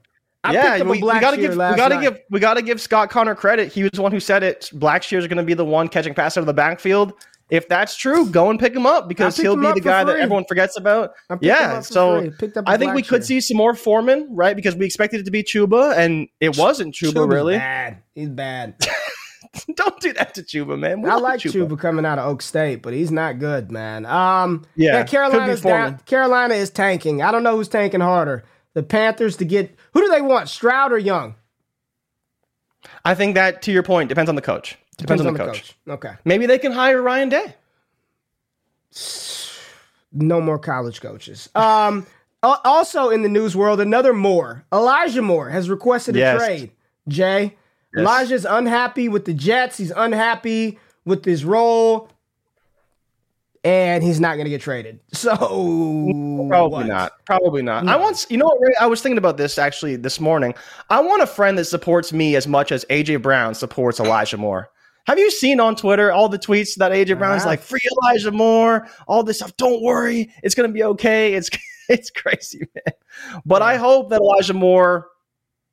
[0.44, 2.02] I yeah, we, we, gotta give we gotta night.
[2.02, 3.72] give we gotta give Scott Connor credit.
[3.72, 4.72] He was the one who said it.
[4.74, 7.14] Blackshear is going to be the one catching pass out of the backfield
[7.52, 10.46] if that's true, go and pick him up because he'll be the guy that everyone
[10.46, 11.12] forgets about.
[11.42, 12.32] Yeah, so
[12.66, 14.56] I think we could see some more Foreman, right?
[14.56, 17.58] Because we expected it to be Chuba, and it wasn't Chuba, Chuba's really.
[17.58, 18.76] Bad, he's bad.
[19.76, 21.02] Don't do that to Chuba, man.
[21.02, 21.78] We I like Chuba.
[21.78, 24.06] coming out of Oak State, but he's not good, man.
[24.06, 26.00] Um, Yeah, yeah, Carolina's down.
[26.06, 27.22] Carolina is tanking.
[27.22, 28.46] I don't know who's tanking harder.
[28.76, 30.48] The Panthers to get who do they want?
[30.48, 31.36] Stroud or Young?
[33.04, 34.78] I think that, to your point, depends on the coach.
[34.98, 35.76] Depends, on, the, coach.
[35.88, 36.14] Okay.
[36.26, 37.56] Maybe they can hire Ryan Day.
[40.12, 41.50] No more college coaches.
[41.56, 42.06] Um,
[42.44, 44.66] also in the news world, another Moore.
[44.74, 46.38] Elijah Moore has requested a Yes.
[46.40, 46.72] trade.
[47.08, 47.58] Jay,
[47.98, 49.78] Elijah's unhappy with the Jets.
[49.78, 52.10] He's unhappy with his role,
[53.64, 55.00] and he's not going to get traded.
[55.14, 56.88] So Probably what?
[56.88, 57.26] not.
[57.26, 57.88] Probably not.
[57.88, 58.74] I once, you know what, Ray?
[58.80, 60.54] I was thinking about this actually this morning.
[60.90, 64.70] I want a friend that supports me as much as AJ Brown supports Elijah Moore.
[65.08, 68.88] Have you seen on Twitter all the tweets that AJ Brown's like free Elijah Moore,
[69.08, 69.56] all this stuff?
[69.58, 71.34] Don't worry, it's gonna be okay.
[71.34, 71.50] It's
[71.90, 72.94] it's crazy, man.
[73.46, 75.10] But I hope that Elijah Moore,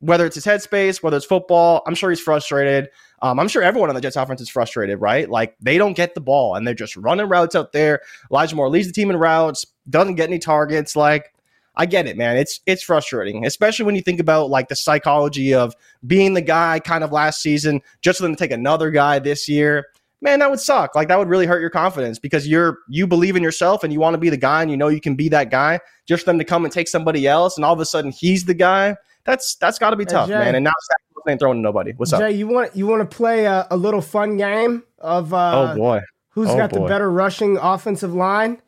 [0.00, 2.88] whether it's his headspace, whether it's football, I'm sure he's frustrated.
[3.20, 5.28] Um, I'm sure everyone on the Jets offense is frustrated, right?
[5.28, 8.00] Like they don't get the ball and they're just running routes out there.
[8.30, 10.94] Elijah Moore leads the team in routes, doesn't get any targets.
[10.94, 11.32] Like
[11.78, 12.36] I get it, man.
[12.36, 15.74] It's it's frustrating, especially when you think about like the psychology of
[16.06, 19.48] being the guy kind of last season, just for them to take another guy this
[19.48, 19.86] year.
[20.20, 20.96] Man, that would suck.
[20.96, 24.00] Like that would really hurt your confidence because you're you believe in yourself and you
[24.00, 25.78] want to be the guy and you know you can be that guy.
[26.06, 28.44] Just for them to come and take somebody else and all of a sudden he's
[28.44, 28.96] the guy.
[29.24, 30.34] That's that's got to be Hey, tough, Jay.
[30.36, 30.56] man.
[30.56, 30.98] And now Zach
[31.30, 31.92] ain't throwing nobody.
[31.96, 32.20] What's up?
[32.20, 35.76] Jay, you want you want to play a, a little fun game of uh, oh
[35.76, 36.00] boy.
[36.30, 38.60] who's Oh, got the better rushing offensive line?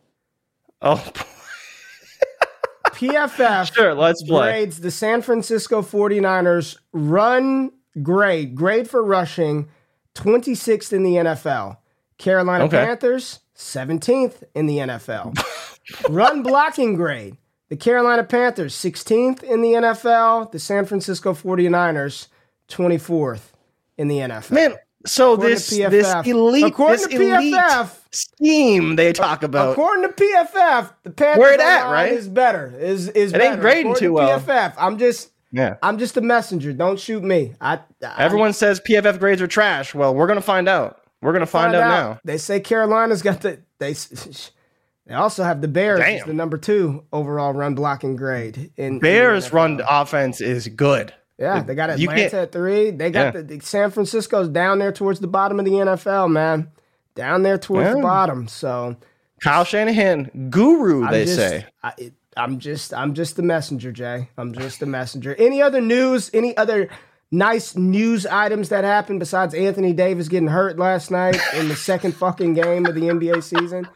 [0.83, 1.23] Oh boy.
[3.01, 3.95] PFF sure.
[3.95, 4.51] Let's play.
[4.51, 9.69] grades the San Francisco 49ers run grade, grade for rushing,
[10.15, 11.79] 26th in the NFL.
[12.19, 12.85] Carolina Okay.
[12.85, 15.39] Panthers, 17th in the NFL.
[16.11, 17.37] run blocking grade.
[17.71, 20.51] The Carolina Panthers, 16th in the NFL.
[20.53, 22.27] The San Francisco 49ers,
[22.69, 23.53] 24th
[23.97, 24.51] in the NFL.
[24.51, 24.75] Man,
[25.07, 29.73] so According this to this elite According this to elite PFF, scheme they talk about.
[29.73, 32.13] According to PFF, the Panthers Where it at, line right?
[32.13, 32.75] is better.
[32.79, 34.41] Is is It ain't grading According too to well.
[34.41, 35.77] PFF, I'm just Yeah.
[35.83, 36.73] I'm just a messenger.
[36.73, 37.55] Don't shoot me.
[37.61, 39.95] I, I Everyone says PFF grades are trash.
[39.95, 41.01] Well, we're gonna find out.
[41.23, 42.21] We're gonna find, out, now.
[42.25, 43.95] They say Carolina's got the they.
[45.07, 46.29] They also have the Bears as Damn.
[46.29, 48.71] the number two overall run blocking grade.
[48.77, 49.53] In in Bears NFL.
[49.53, 51.13] run offense is good.
[51.41, 52.91] Yeah, they got Atlanta at three.
[52.91, 53.41] They got Yeah.
[53.41, 56.71] the, the San Francisco's down there towards the bottom of the NFL, man.
[57.15, 58.47] Down there towards the bottom.
[58.47, 58.97] So
[59.43, 61.67] Kyle Shanahan, guru, I'm they just, say.
[61.83, 64.29] I, I'm just, I'm just the messenger, Jay.
[64.37, 65.35] I'm just the messenger.
[65.37, 66.31] Any other news?
[66.35, 66.89] Any other
[67.31, 72.13] nice news items that happened besides Anthony Davis getting hurt last night in the second
[72.13, 73.89] fucking game of the NBA season?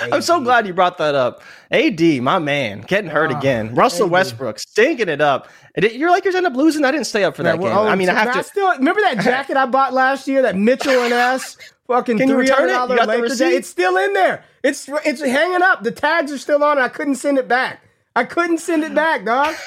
[0.00, 1.42] I'm so glad you brought that up.
[1.70, 3.74] AD, my man, getting hurt Ah, again.
[3.74, 4.12] Russell AD.
[4.12, 5.48] Westbrook stinking it up.
[5.74, 6.84] And it- You're like you're end up losing.
[6.84, 7.76] I didn't stay up for that Yeah, game.
[7.76, 8.42] I mean, I have to.
[8.42, 12.34] still remember that jacket I bought last year, that Mitchell and S fucking Can you
[12.34, 13.40] three return hundred dollar Lakers.
[13.40, 14.44] It's still in there.
[14.62, 15.82] It's it's hanging up.
[15.82, 16.78] The tags are still on.
[16.78, 16.80] it.
[16.82, 17.80] I couldn't send it back.
[18.14, 19.54] I couldn't send it back, dog.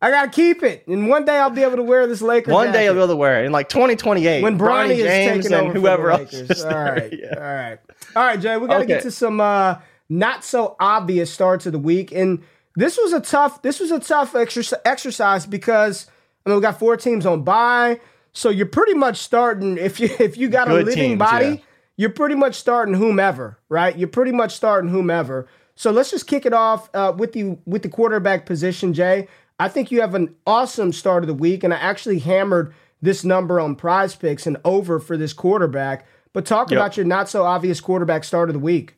[0.00, 2.54] I gotta keep it, and one day I'll be able to wear this Lakers.
[2.54, 4.44] One day you'll be able to wear it in like 2028.
[4.44, 6.32] when Bronny is James taking and over whoever else.
[6.32, 6.50] Lakers.
[6.58, 7.34] is All right, Yeah.
[7.36, 7.78] all right,
[8.16, 8.56] all right, Jay.
[8.56, 9.76] We got to get to some uh,
[10.08, 12.42] not so obvious starts of the week, and
[12.76, 13.62] this was a tough.
[13.62, 16.06] This was a tough exercise, exercise because
[16.44, 18.00] I mean we got four teams on bye,
[18.32, 21.46] so you're pretty much starting if you if you got a living teams, body.
[21.46, 21.56] yeah.
[21.96, 23.98] You're pretty much starting whomever, right?
[23.98, 25.48] You're pretty much starting whomever.
[25.74, 29.26] So let's just kick it off uh, with the with the quarterback position, Jay.
[29.58, 33.24] I think you have an awesome start of the week, and I actually hammered this
[33.24, 36.06] number on PrizePicks and over for this quarterback.
[36.32, 36.78] But talk Yep.
[36.78, 38.96] about your not so obvious quarterback start of the week.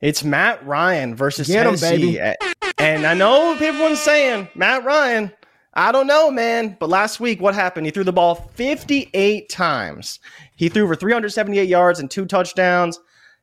[0.00, 2.18] It's Matt Ryan versus Get Tennessee.
[2.18, 2.34] baby.
[2.78, 5.32] And I know everyone's saying, Matt Ryan,
[5.74, 6.76] I don't know, man.
[6.80, 7.86] But last week, what happened?
[7.86, 10.18] He threw the ball 58 times.
[10.56, 12.98] He threw for 378 yards and two touchdowns.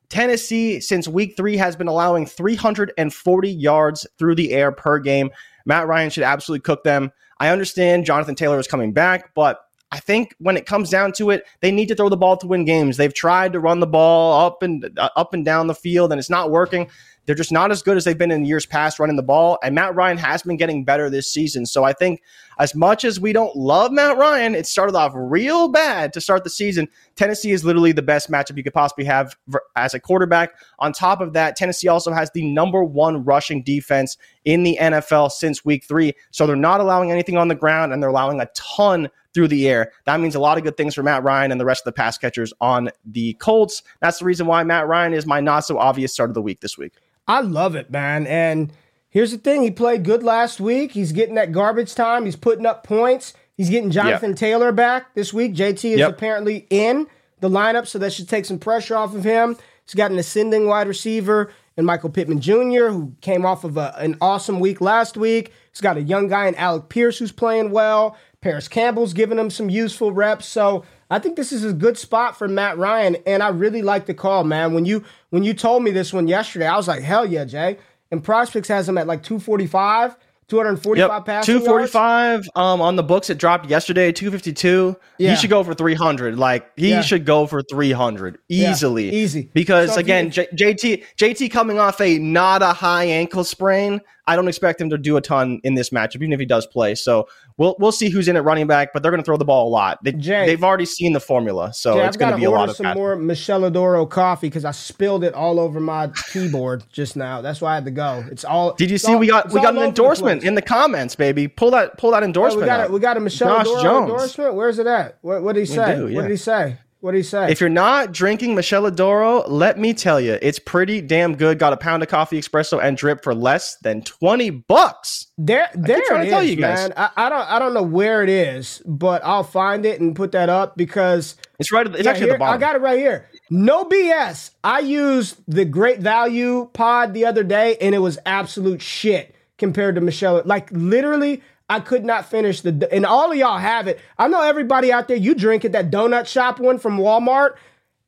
[0.09, 5.29] Tennessee, since week three, has been allowing 340 yards through the air per game.
[5.65, 7.11] Matt Ryan should absolutely cook them.
[7.39, 11.31] I understand Jonathan Taylor is coming back, but I think when it comes down to
[11.31, 12.97] it, they need to throw the ball to win games.
[12.97, 16.19] They've tried to run the ball up and uh, up and down the field, and
[16.19, 16.89] it's not working.
[17.25, 19.59] They're just not as good as they've been in years past running the ball.
[19.63, 21.65] And Matt Ryan has been getting better this season.
[21.65, 22.21] So I think
[22.59, 26.43] as much as we don't love Matt Ryan, it started off real bad to start
[26.43, 26.89] the season.
[27.15, 29.37] Tennessee is literally the best matchup you could possibly have
[29.77, 30.51] as a quarterback.
[30.79, 35.31] On top of that, Tennessee also has the number one rushing defense in the NFL
[35.31, 36.13] since week three.
[36.31, 39.69] So they're not allowing anything on the ground and they're allowing a ton through the
[39.69, 39.93] air.
[40.05, 41.93] That means a lot of good things for Matt Ryan and the rest of the
[41.93, 43.83] pass catchers on the Colts.
[44.01, 46.59] That's the reason why Matt Ryan is my not so obvious start of the week
[46.59, 46.93] this week.
[47.27, 48.25] I love it, man.
[48.27, 48.73] And
[49.09, 50.91] here's the thing: he played good last week.
[50.91, 52.25] He's getting that garbage time.
[52.25, 53.33] He's putting up points.
[53.55, 55.53] He's getting Jonathan Taylor back this week.
[55.53, 56.09] JT is Yep.
[56.11, 57.07] apparently in
[57.41, 59.57] the lineup, so that should take some pressure off of him.
[59.85, 63.95] He's got an ascending wide receiver and Michael Pittman Jr., who came off of a,
[63.97, 65.51] an awesome week last week.
[65.71, 68.15] He's got a young guy in Alec Pierce who's playing well.
[68.41, 70.45] Parris Campbell's giving him some useful reps.
[70.45, 74.05] So I think this is a good spot for Matt Ryan, and I really like
[74.05, 74.73] the call, man.
[74.73, 77.77] When you when you told me this one yesterday, I was like, hell yeah, Jay.
[78.11, 80.17] And Prospects has him at like 245,
[80.47, 81.67] 245 Yep, passing two yards.
[81.67, 82.49] forty-five.
[82.55, 84.11] Um, on the books, it dropped yesterday.
[84.11, 84.95] Two fifty-two.
[85.19, 85.29] Yeah.
[85.31, 86.39] He should go for three hundred.
[86.39, 87.01] Like he Yeah.
[87.01, 89.51] should go for three hundred Yeah, easily, easy.
[89.53, 94.01] Because So again, J- JT JT coming off a not a high ankle sprain.
[94.25, 96.65] I don't expect him to do a ton in this matchup, even if he does
[96.65, 96.95] play.
[96.95, 97.27] So
[97.59, 99.67] we'll we'll see who's in at running back, but they're going to throw the ball
[99.67, 99.99] a lot.
[100.03, 100.47] They, Jay.
[100.47, 102.95] they've already seen the formula, so Yeah, it's going to be a lot of some
[102.95, 107.41] more Miscela d'Oro coffee because I spilled it all over my keyboard just now.
[107.41, 108.23] That's why I had to go.
[108.31, 108.73] It's all.
[108.73, 111.47] Did you see all- we got we got an endorsement in the comments, baby?
[111.47, 112.61] Pull that pull that Oh, endorsement.
[112.63, 112.89] we got up.
[112.89, 114.09] a, we got a Michelle Josh Adoro Jones.
[114.09, 114.53] endorsement.
[114.55, 115.17] Where's it at?
[115.21, 115.95] What, what did he say?
[115.95, 116.77] do, What did he say?
[117.01, 117.49] What do you say?
[117.49, 121.57] If you're not drinking Miscela d'Oro, let me tell you, it's pretty damn good.
[121.57, 125.27] Got a pound of coffee espresso and drip for less than 20 bucks.
[125.37, 126.93] There, there trying it to tell is, man.
[126.97, 130.33] I, I don't, I don't know where it is, but I'll find it and put
[130.33, 132.55] that up because It's right it's Yeah, actually here- at the bottom.
[132.55, 133.29] I got it right here.
[133.49, 134.51] No BS.
[134.65, 139.95] I used the Great Value pod the other day, and it was absolute shit compared
[139.95, 140.45] to Miscela.
[140.45, 142.89] Like literally, I could not finish the.
[142.91, 143.99] And all of y'all have it.
[144.17, 145.17] I know everybody out there.
[145.17, 145.71] You drink it.
[145.73, 147.55] That donut shop one from Walmart.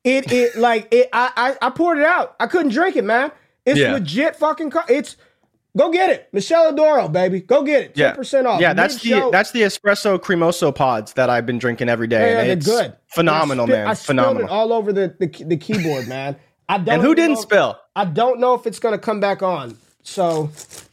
[0.04, 1.10] It it like it.
[1.14, 2.36] I I, I poured it out.
[2.40, 3.32] I couldn't drink it, man.
[3.66, 3.94] It's Yeah.
[3.94, 4.72] legit fucking.
[4.90, 5.16] It's
[5.78, 7.40] go get it, Miscela d'Oro, baby.
[7.42, 7.96] Go get it.
[7.96, 8.14] Ten yeah.
[8.14, 8.60] percent off.
[8.60, 12.32] Yeah, that's the Mid-show- that's the espresso cremoso pods that I've been drinking every day.
[12.32, 12.94] Yeah, they're it's good.
[13.10, 13.88] Phenomenal, I man.
[13.88, 14.48] I phenomenal.
[14.48, 16.36] it all over the, the the keyboard, man.
[16.68, 16.90] I don't.
[16.96, 17.80] and who didn't know- spill?
[17.96, 19.78] I don't know if it's gonna come back on.
[20.04, 20.50] So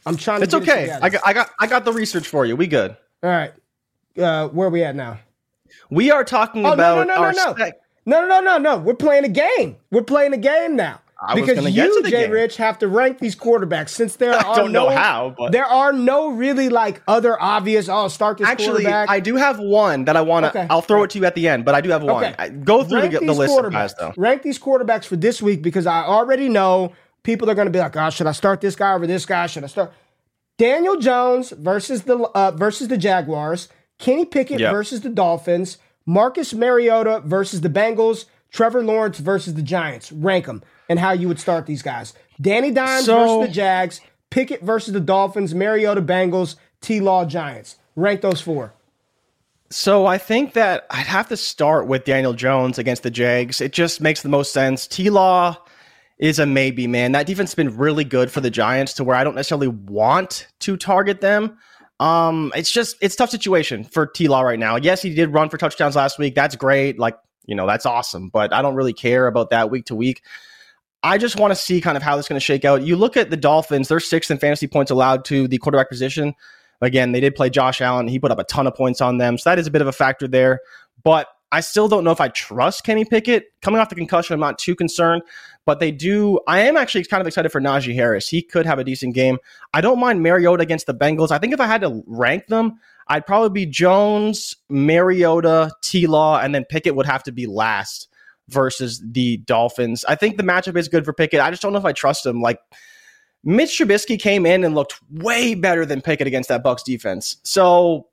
[0.09, 0.43] I'm trying to.
[0.43, 0.81] It's it okay.
[0.81, 0.99] together.
[1.05, 2.55] I got, I got I got the research for you.
[2.55, 2.91] We good.
[3.23, 3.53] all right.
[4.17, 5.19] Uh, where are we at now?
[5.89, 7.55] We are talking Oh about no no no our no.
[7.55, 8.77] sec- no no no no no.
[8.77, 9.77] We're playing a game.
[9.91, 10.99] We're playing a game now.
[11.21, 12.31] I was because you, to the Jay game.
[12.31, 15.51] Rich, have to rank these quarterbacks since there I are don't no know how, but-
[15.51, 17.89] there are no really like other obvious.
[17.89, 19.09] Oh, start this Actually, quarterback.
[19.09, 20.49] I do have one that I want to.
[20.49, 20.67] Okay.
[20.69, 22.23] I'll throw it to you at the end, but I do have one.
[22.23, 22.35] Okay.
[22.39, 24.13] I- Go through rank the, the list guys, though.
[24.17, 26.93] Rank these quarterbacks for this week because I already know
[27.29, 29.45] people are going to be like, "Oh, should I start this guy over this guy?
[29.45, 29.93] Should I start
[30.57, 34.71] Daniel Jones versus the uh, versus the Jaguars, Kenny Pickett Yep.
[34.71, 40.11] versus the Dolphins, Marcus Mariota versus the Bengals, Trevor Lawrence versus the Giants.
[40.11, 42.13] Rank them and how you would start these guys.
[42.41, 47.75] Danny Dimes So- versus the Jags, Pickett versus the Dolphins, Mariota Bengals, T Law Giants.
[47.95, 48.73] Rank those four.
[49.71, 53.61] So I think that I'd have to start with Daniel Jones against the Jags.
[53.61, 54.87] It just makes the most sense.
[54.87, 55.57] T Law
[56.19, 57.13] is a maybe, man.
[57.13, 60.47] That defense has been really good for the Giants to where I don't necessarily want
[60.59, 61.57] to target them.
[61.99, 64.75] Um, it's just it's tough situation for T Law right now.
[64.75, 66.35] Yes, he did run for touchdowns last week.
[66.35, 66.99] That's great.
[66.99, 68.29] Like, you know, that's awesome.
[68.29, 70.21] But I don't really care about that week to week.
[71.01, 72.83] I just want to see kind of how this is going to shake out.
[72.83, 76.33] You look at the Dolphins, they're sixth in fantasy points allowed to the quarterback position.
[76.81, 78.07] Again, they did play Josh Allen.
[78.07, 79.37] He put up a ton of points on them.
[79.37, 80.59] So that is a bit of a factor there.
[81.03, 83.45] But I still don't know if I trust Kenny Pickett.
[83.61, 85.23] Coming off the concussion, I'm not too concerned.
[85.65, 86.39] But they do.
[86.47, 88.27] I am actually kind of excited for Najee Harris.
[88.27, 89.37] He could have a decent game.
[89.73, 91.31] I don't mind Mariota against the Bengals.
[91.31, 96.39] I think if I had to rank them, I'd probably be Jones, Mariota, T Law,
[96.39, 98.07] and then Pickett would have to be last
[98.47, 100.05] versus the Dolphins.
[100.05, 101.39] I think the matchup is good for Pickett.
[101.39, 102.41] I just don't know if I trust him.
[102.41, 102.59] Like
[103.43, 107.37] Mitch Trubisky came in and looked way better than Pickett against that Bucs defense.
[107.43, 108.07] So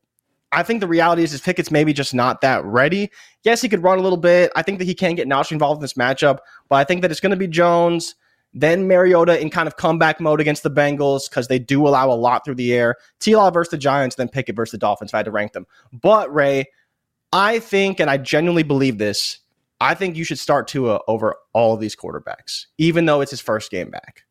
[0.52, 3.10] I think the reality is, is Pickett's maybe just not that ready.
[3.42, 4.52] Yes, he could run a little bit.
[4.56, 7.10] I think that he can get Najee involved in this matchup, but I think that
[7.10, 8.14] it's going to be Jones,
[8.54, 12.14] then Mariota in kind of comeback mode against the Bengals because they do allow a
[12.14, 12.96] lot through the air.
[13.20, 15.52] T Law versus the Giants, then Pickett versus the Dolphins if I had to rank
[15.52, 15.66] them.
[15.92, 16.66] But Ray,
[17.32, 19.40] I think, and I genuinely believe this,
[19.80, 23.40] I think you should start Tua over all of these quarterbacks, even though it's his
[23.40, 24.25] first game back.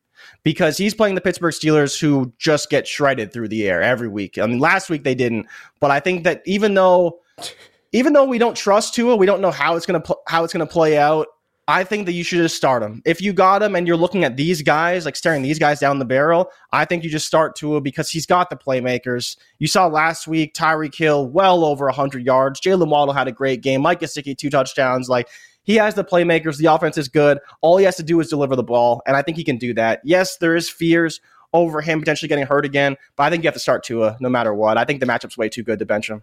[0.46, 4.38] Because he's playing the Pittsburgh Steelers who just get shredded through the air every week.
[4.38, 5.48] I mean, last week they didn't,
[5.80, 7.18] but I think that even though
[7.90, 10.52] even though we don't trust Tua, we don't know how it's gonna pl- how it's
[10.52, 11.26] gonna play out.
[11.66, 13.02] I think that you should just start him.
[13.04, 15.98] If you got him and you're looking at these guys, like staring these guys down
[15.98, 19.36] the barrel, I think you just start Tua because he's got the playmakers.
[19.58, 22.60] You saw last week Tyreek Hill well over 100 yards.
[22.60, 23.82] Jalen Waddle had a great game.
[23.82, 25.08] Mike Gesicki two touchdowns.
[25.08, 25.28] Like
[25.66, 26.56] he has the playmakers.
[26.56, 27.38] The offense is good.
[27.60, 29.74] All he has to do is deliver the ball, and I think he can do
[29.74, 30.00] that.
[30.04, 31.20] Yes, there is fears
[31.52, 34.28] over him potentially getting hurt again, but I think you have to start Tua no
[34.28, 34.78] matter what.
[34.78, 36.22] I think the matchup's way too good to bench him.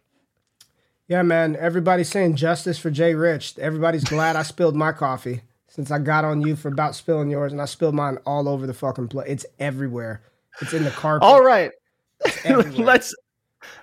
[1.08, 1.58] Yeah, man.
[1.58, 3.60] Everybody's saying justice for Jay Rich.
[3.60, 7.52] Everybody's glad I spilled my coffee since I got on you for about spilling yours,
[7.52, 9.28] and I spilled mine all over the fucking place.
[9.30, 10.22] It's everywhere.
[10.62, 11.28] It's in the carpet.
[11.28, 11.72] All right.
[12.46, 13.14] let's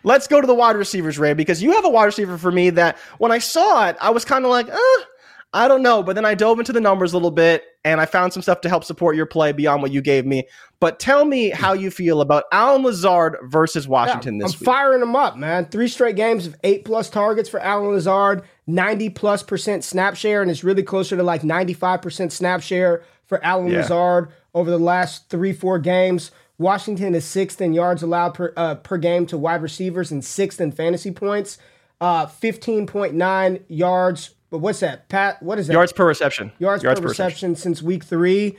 [0.02, 2.70] Let's go to the wide receivers, Ray, because you have a wide receiver for me
[2.70, 5.04] that when I saw it, I was kind of like, uh,
[5.52, 6.02] I don't know.
[6.02, 8.60] But then I dove into the numbers a little bit and I found some stuff
[8.62, 10.46] to help support your play beyond what you gave me.
[10.78, 14.66] But tell me how you feel about Allen Lazard versus Washington yeah, this I'm week.
[14.66, 15.66] firing him up, man.
[15.66, 20.42] Three straight games of eight plus targets for Allen Lazard, 90 plus percent snap share,
[20.42, 23.78] and it's really closer to like 95% snap share for Allen yeah.
[23.78, 26.30] Lazard over the last three, four games.
[26.58, 30.60] Washington is sixth in yards allowed per, uh, per game to wide receivers and sixth
[30.60, 31.56] in fantasy points.
[32.00, 34.34] Uh, 15.9 yards.
[34.50, 35.08] But what's that?
[35.08, 35.72] Pat, what is that?
[35.72, 36.52] Yards per reception.
[36.58, 38.58] Yards, yards per, per reception, reception since week three.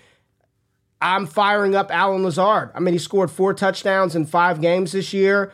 [1.02, 2.72] I'm firing up Allen Lazard.
[2.76, 5.52] I mean, he scored four touchdowns in five games this year.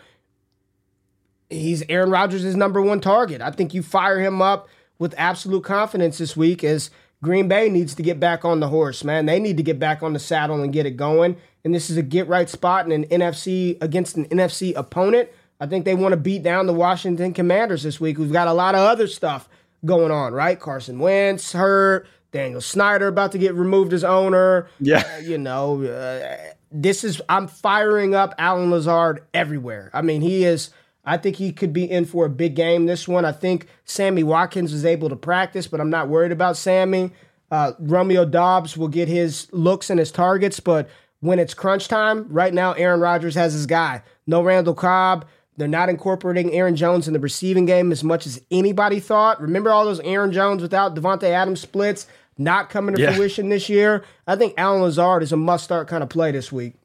[1.50, 3.42] He's Aaron Rodgers' number one target.
[3.42, 4.68] I think you fire him up
[5.00, 6.92] with absolute confidence this week as
[7.24, 9.26] Green Bay needs to get back on the horse, man.
[9.26, 11.98] They need to get back on the saddle and get it going and this is
[11.98, 15.28] a get right spot in an NFC against an NFC opponent.
[15.60, 18.18] I think they want to beat down the Washington Commanders this week.
[18.18, 19.50] We've got a lot of other stuff
[19.86, 20.60] going on, right?
[20.60, 24.68] Carson Wentz hurt, Daniel Snyder about to get removed as owner.
[24.80, 26.38] Yeah, uh, you know, uh,
[26.72, 29.90] this is I'm firing up Allen Lazard everywhere.
[29.94, 30.72] I mean, he is.
[31.06, 33.24] I think he could be in for a big game this one.
[33.24, 37.12] I think Sammy Watkins is able to practice, but I'm not worried about Sammy.
[37.50, 40.90] Uh, Romeo Doubs will get his looks and his targets, but
[41.22, 44.04] when it's crunch time, right now Aaron Rodgers has his guy.
[44.28, 45.26] No Randall Cobb.
[45.58, 49.42] They're not incorporating Aaron Jones in the receiving game as much as anybody thought.
[49.42, 52.06] Remember all those Aaron Jones without Davante Adams splits
[52.38, 53.14] not coming to yeah.
[53.14, 54.04] fruition this year?
[54.28, 56.76] I think Allen Lazard is a must start kind of play this week.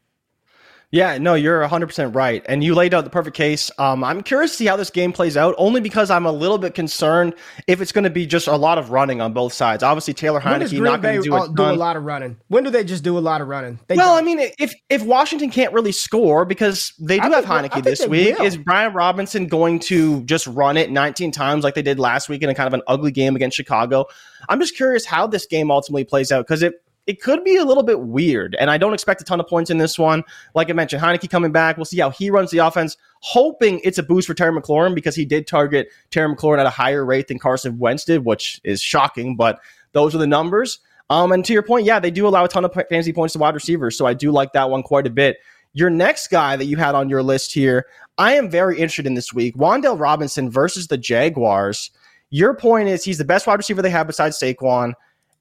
[0.93, 2.45] Yeah, no, you're 100% right.
[2.47, 3.71] And you laid out the perfect case.
[3.79, 6.59] Um, I'm curious to see how this game plays out, only because I'm a little
[6.59, 7.33] bit concerned
[7.67, 9.83] if it's going to be just a lot of running on both sides.
[9.83, 12.37] Obviously, Taylor Heinicke not going to do, a, do a lot of running.
[12.49, 13.81] When do they just do a lot of running?
[13.87, 14.19] They well, don't.
[14.19, 17.85] I mean, if if Washington can't really score because they do I have think, Heinicke
[17.85, 18.45] this week, will.
[18.45, 22.43] is Brian Robinson going to just run it 19 times like they did last week
[22.43, 24.05] in a kind of an ugly game against Chicago?
[24.47, 26.75] I'm just curious how this game ultimately plays out because it
[27.07, 28.57] it could be a little bit weird.
[28.61, 30.23] And I don't expect a ton of points in this one.
[30.55, 31.77] Like I mentioned, Heinicke coming back.
[31.77, 35.17] We'll see how he runs the offense, hoping it's a boost for Terry McLaurin because
[35.17, 38.81] he did target Terry McLaurin at a higher rate than Carson Wentz did, which is
[38.81, 39.61] shocking, but
[39.93, 40.79] those are the numbers.
[41.11, 43.39] Um, and to your point, yeah, they do allow a ton of fantasy points to
[43.39, 43.99] wide receivers.
[43.99, 45.39] So I do like that one quite a bit.
[45.75, 47.87] Your next guy that you had on your list here,
[48.17, 49.57] I am very interested in this week.
[49.57, 51.91] Wan'Dale Robinson versus the Jaguars.
[52.31, 54.95] Your point is he's the best wide receiver they have besides Saquon.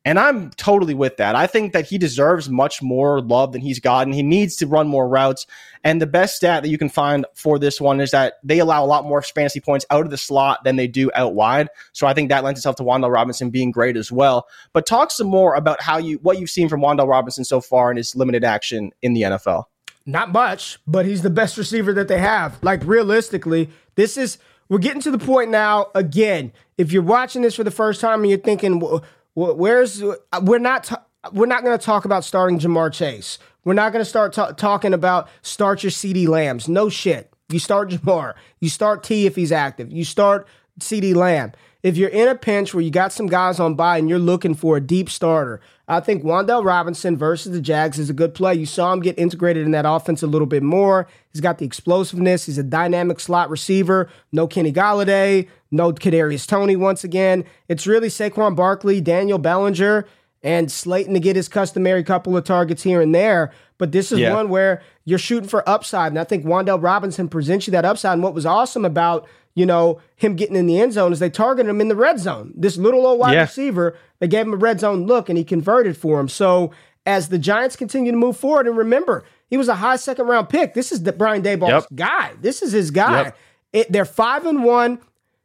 [0.04, 1.36] And I'm totally with that.
[1.36, 4.14] I think that he deserves much more love than he's gotten.
[4.14, 5.45] He needs to run more routes.
[5.84, 8.84] And the best stat that you can find for this one is that they allow
[8.84, 11.70] a lot more fantasy points out of the slot than they do out wide.
[11.93, 14.47] So I think that lends itself to Wan'Dale Robinson being great as well.
[14.74, 17.91] But talk some more about how you what you've seen from Wan'Dale Robinson so far
[17.91, 19.66] in his limited action in the NFL.
[20.08, 22.58] Not much, but he's the best receiver that they have.
[22.64, 26.54] Like realistically, this is we're getting to the point now again.
[26.78, 29.04] If you're watching this for the first time and you're thinking, well,
[29.36, 33.40] Where's uh, we're not we're not going to talk about starting Ja'Marr Chase.
[33.64, 36.68] We're not going to start talking about start your CeeDee Lambs.
[36.68, 37.32] No shit.
[37.50, 38.34] You start Jamar.
[38.60, 39.92] You start T if he's active.
[39.92, 40.48] You start
[40.80, 41.54] CeeDee Lamb
[41.84, 44.54] if you're in a pinch where you got some guys on by and you're looking
[44.54, 45.62] for a deep starter,
[45.92, 48.56] I think Wan'Dale Robinson versus the Jags is a good play.
[48.56, 51.06] You saw him get integrated in that offense a little bit more.
[51.34, 52.46] He's got the explosiveness.
[52.46, 54.10] He's a dynamic slot receiver.
[54.32, 57.44] No Kenny Golladay, no Kadarius Toney once again.
[57.68, 60.06] It's really Saquon Barkley, Daniel Bellinger,
[60.42, 63.52] and Slayton to get his customary couple of targets here and there.
[63.78, 64.34] But this is yeah.
[64.34, 66.14] one where you're shooting for upside.
[66.14, 68.14] And I think Wan'Dale Robinson presents you that upside.
[68.14, 71.30] And what was awesome about you know, him getting in the end zone is they
[71.30, 72.54] targeted him in the red zone.
[72.56, 73.41] This little old wide yeah.
[73.41, 76.30] receiver, they gave him a red zone look and he converted for him.
[76.30, 76.72] So
[77.06, 80.49] as the Giants continue to move forward, and remember, he was a high second round
[80.49, 80.74] pick.
[80.74, 81.88] This is the Brian Daboll's yep.
[81.93, 82.34] guy.
[82.39, 83.24] This is his guy.
[83.24, 83.38] Yep.
[83.74, 84.99] It, they're five and one.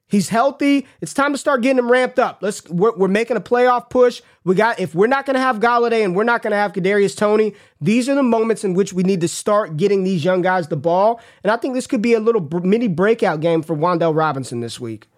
[0.09, 0.87] He's healthy.
[1.01, 2.39] It's time to start getting him ramped up.
[2.41, 4.23] Let's we're, we're making a playoff push.
[4.45, 6.73] We got if we're not going to have Golladay and we're not going to have
[6.73, 10.43] Kadarius Toney, these are the moments in which we need to start getting these young
[10.43, 11.21] guys the ball.
[11.43, 14.79] And I think this could be a little mini breakout game for Wan'Dale Robinson this
[14.79, 15.09] week.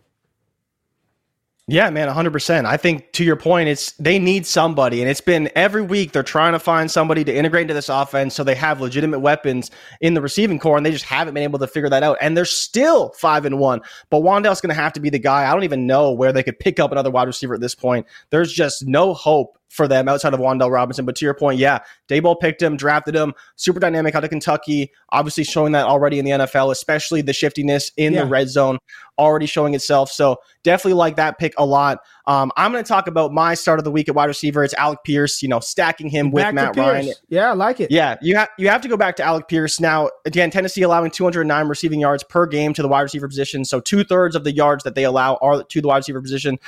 [1.70, 2.64] Yeah, man, 100%.
[2.64, 6.22] I think to your point, it's they need somebody and it's been every week they're
[6.22, 10.14] trying to find somebody to integrate into this offense so they have legitimate weapons in
[10.14, 12.16] the receiving core and they just haven't been able to figure that out.
[12.22, 13.82] And they're still 5 and 1.
[14.08, 15.46] But Wan'Dale's going to have to be the guy.
[15.46, 18.06] I don't even know where they could pick up another wide receiver at this point.
[18.30, 21.04] There's just no hope for them outside of Wan'Dale Robinson.
[21.04, 24.90] But to your point, yeah, Daboll picked him, drafted him, super dynamic out of Kentucky,
[25.10, 28.22] obviously showing that already in the NFL, especially the shiftiness in yeah.
[28.22, 28.78] the red zone,
[29.18, 30.10] already showing itself.
[30.10, 32.00] So definitely like that pick a lot.
[32.26, 34.64] Um, I'm going to talk about my start of the week at wide receiver.
[34.64, 37.12] It's Alec Pierce, you know, stacking him with Matt Ryan.
[37.28, 37.90] Yeah, I like it.
[37.90, 40.10] Yeah, you have you have to go back to Alec Pierce now.
[40.24, 43.64] Again, Tennessee allowing 209 receiving yards per game to the wide receiver position.
[43.64, 46.58] So two thirds of the yards that they allow are to the wide receiver position.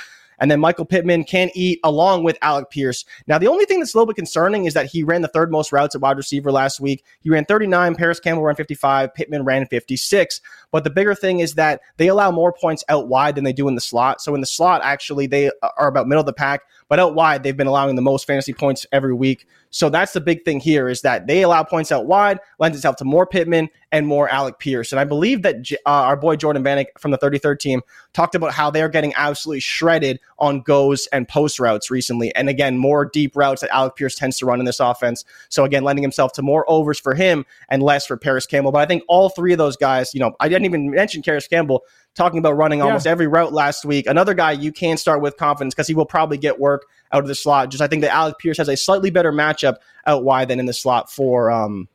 [0.41, 3.05] And then Michael Pittman can eat along with Alec Pierce.
[3.27, 5.51] Now, the only thing that's a little bit concerning is that he ran the third
[5.51, 7.05] most routes at wide receiver last week.
[7.21, 10.41] He ran 39, Parris Campbell ran 55, Pittman ran 56.
[10.71, 13.67] But the bigger thing is that they allow more points out wide than they do
[13.67, 14.19] in the slot.
[14.19, 16.61] So in the slot, actually, they are about middle of the pack.
[16.91, 19.47] But out wide, they've been allowing the most fantasy points every week.
[19.69, 22.97] So that's the big thing here is that they allow points out wide, lends itself
[22.97, 24.91] to more Pittman and more Alec Pierce.
[24.91, 27.81] And I believe that uh, our boy Jordan Bannock from the 33rd team
[28.11, 32.35] talked about how they're getting absolutely shredded on goes and post routes recently.
[32.35, 35.23] And again, more deep routes that Alec Pierce tends to run in this offense.
[35.47, 38.73] So again, lending himself to more overs for him and less for Parris Campbell.
[38.73, 41.47] But I think all three of those guys, you know, I didn't even mention Parris
[41.47, 41.83] Campbell
[42.15, 42.85] talking about running yeah.
[42.85, 44.05] almost every route last week.
[44.07, 47.27] Another guy you can start with confidence because he will probably get work out of
[47.27, 47.69] the slot.
[47.69, 50.65] Just I think that Alec Pierce has a slightly better matchup out wide than in
[50.65, 51.87] the slot for um,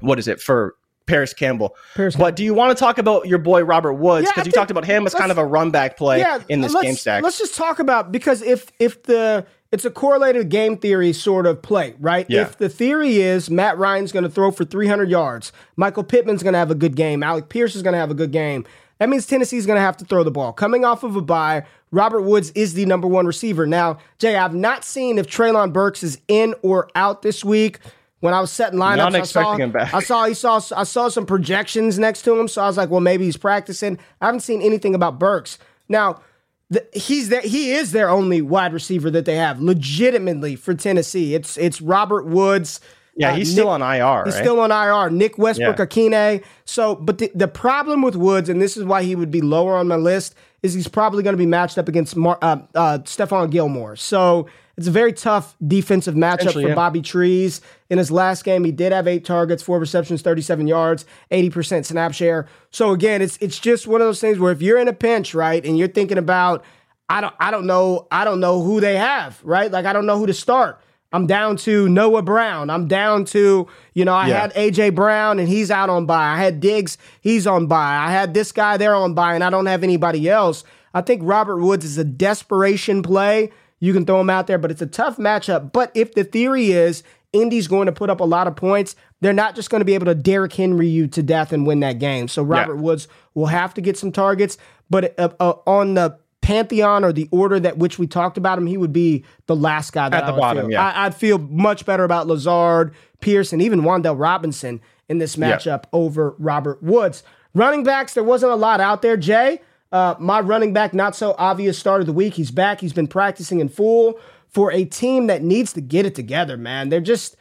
[0.00, 0.76] what is it for
[1.06, 1.76] Parris Campbell.
[1.94, 4.52] Parris but do you want to talk about your boy Robert Woods because yeah, you
[4.52, 7.22] talked about him as kind of a run back play yeah, in this game stack?
[7.22, 11.62] Let's just talk about because if if the it's a correlated game theory sort of
[11.62, 12.26] play, right?
[12.28, 12.42] Yeah.
[12.42, 16.52] If the theory is Matt Ryan's going to throw for 300 yards, Michael Pittman's going
[16.52, 18.64] to have a good game, Alec Pierce is going to have a good game,
[18.98, 20.52] that means Tennessee's going to have to throw the ball.
[20.52, 23.66] Coming off of a bye, Robert Woods is the number one receiver.
[23.66, 27.78] Now, Jay, I've not seen if Treylon Burks is in or out this week.
[28.20, 29.92] When I was setting lineups, Not I him back.
[29.92, 32.88] I saw he saw I saw some projections next to him, so I was like,
[32.88, 33.98] well, maybe he's practicing.
[34.22, 35.58] I haven't seen anything about Burks.
[35.88, 36.22] Now,
[36.70, 37.42] the, he's there.
[37.42, 41.34] He is their only wide receiver that they have, legitimately for Tennessee.
[41.34, 42.80] It's it's Robert Woods.
[43.16, 44.24] Yeah, he's uh, still on IR.
[44.24, 44.42] He's right?
[44.42, 45.10] still on IR.
[45.10, 45.86] Nick Westbrook yeah.
[45.86, 46.44] Ikhine.
[46.64, 49.74] So, but the, the problem with Woods, and this is why he would be lower
[49.74, 52.98] on my list, is he's probably going to be matched up against Mar- uh, uh,
[52.98, 53.96] Stephon Gilmore.
[53.96, 54.46] So
[54.76, 56.74] it's a very tough defensive matchup for yeah.
[56.74, 57.62] Bobby Trees.
[57.88, 62.12] In his last game, he did have eight targets, four receptions, 37 yards, 80% snap
[62.12, 62.46] share.
[62.70, 65.34] So again, it's it's just one of those things where if you're in a pinch,
[65.34, 66.64] right, and you're thinking about,
[67.08, 69.70] I don't I don't know, I don't know who they have, right?
[69.70, 70.80] Like I don't know who to start.
[71.16, 72.68] I'm down to Noah Brown.
[72.68, 74.40] I'm down to, you know, I yeah.
[74.42, 76.34] had AJ Brown and he's out on bye.
[76.34, 77.96] I had Diggs, he's on bye.
[77.96, 80.62] I had this guy there on bye and I don't have anybody else.
[80.92, 83.50] I think Robert Woods is a desperation play.
[83.80, 85.72] You can throw him out there, but it's a tough matchup.
[85.72, 87.02] But if the theory is
[87.32, 89.94] Indy's going to put up a lot of points, they're not just going to be
[89.94, 92.28] able to Derrick Henry you to death and win that game.
[92.28, 92.82] So Robert yeah.
[92.82, 94.58] Woods will have to get some targets.
[94.90, 98.68] But uh, uh, on the pantheon or the order that which we talked about him,
[98.68, 100.66] he would be the last guy that at the bottom.
[100.66, 100.72] Feel.
[100.72, 105.82] Yeah, I, would feel much better about Lazard, Pearson, even Wan'Dale Robinson in this matchup
[105.82, 105.90] yeah.
[105.92, 107.24] over Robert Woods.
[107.52, 109.16] Running backs, there wasn't a lot out there.
[109.16, 112.34] Jay, uh, my running back, not so obvious start of the week.
[112.34, 112.80] He's back.
[112.80, 116.56] He's been practicing in full for a team that needs to get it together.
[116.56, 117.36] Man, they're just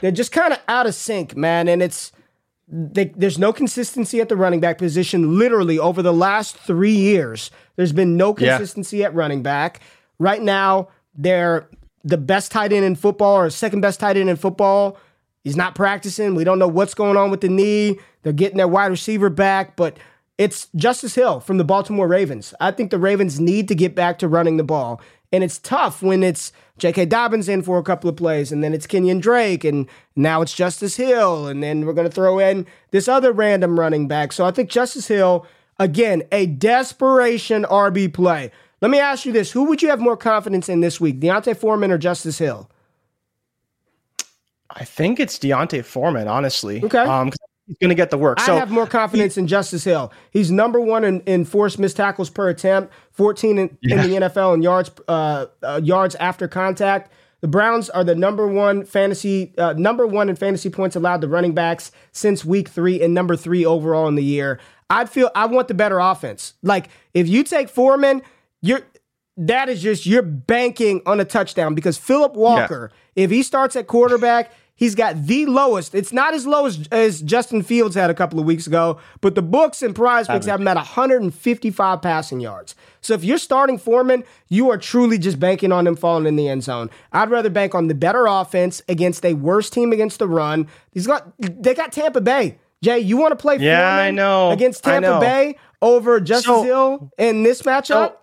[0.00, 2.12] they're just kind of out of sync, man, and it's.
[2.76, 5.38] They, there's no consistency at the running back position.
[5.38, 9.06] Literally, over the last three years, there's been no consistency yeah.
[9.06, 9.80] at running back.
[10.18, 11.68] Right now, they're
[12.02, 14.98] the best tight end in football or second best tight end in football.
[15.44, 16.34] He's not practicing.
[16.34, 18.00] We don't know what's going on with the knee.
[18.22, 19.96] They're getting their wide receiver back, but
[20.36, 22.54] it's Justice Hill from the Baltimore Ravens.
[22.60, 25.00] I think the Ravens need to get back to running the ball.
[25.32, 27.06] And it's tough when it's J.K.
[27.06, 30.52] Dobbins in for a couple of plays, and then it's Kenyon Drake, and now it's
[30.52, 34.32] Justice Hill, and then we're going to throw in this other random running back.
[34.32, 35.46] So I think Justice Hill
[35.78, 38.52] Again, a desperation RB play.
[38.80, 41.56] Let me ask you this who would you have more confidence in this week, D'Onta
[41.56, 42.70] Foreman or Justice Hill?
[44.70, 46.82] I think it's D'Onta Foreman, honestly.
[46.84, 46.98] Okay.
[46.98, 47.30] Um,
[47.66, 48.38] he's going to get the work.
[48.40, 50.12] I have more confidence he, in Justice Hill.
[50.30, 54.02] He's number one in, in forced missed tackles per attempt, 14 in, yeah.
[54.02, 57.12] in the NFL in yards uh, uh, yards after contact.
[57.40, 61.28] The Browns are the number one fantasy uh, number one in fantasy points allowed to
[61.28, 64.60] running backs since week three and number three overall in the year.
[64.88, 66.54] I'd feel I want the better offense.
[66.62, 68.22] Like if you take Foreman,
[68.62, 68.80] you're
[69.36, 73.24] that is just you're banking on a touchdown because Phillip Walker, yeah.
[73.24, 75.94] if he starts at quarterback, he's got the lowest.
[75.94, 79.34] It's not as low as, as Justin Fields had a couple of weeks ago, but
[79.34, 82.74] the books and PrizePicks have him at 155 passing yards.
[83.00, 86.48] So if you're starting Foreman, you are truly just banking on him falling in the
[86.48, 86.90] end zone.
[87.12, 90.68] I'd rather bank on the better offense against a worse team against the run.
[90.92, 92.58] He's got they got Tampa Bay.
[92.82, 94.50] Jay, you want to play yeah, Foreman I know.
[94.50, 97.86] against Tampa Bay over Justice so, Hill in this matchup?
[97.86, 98.16] So,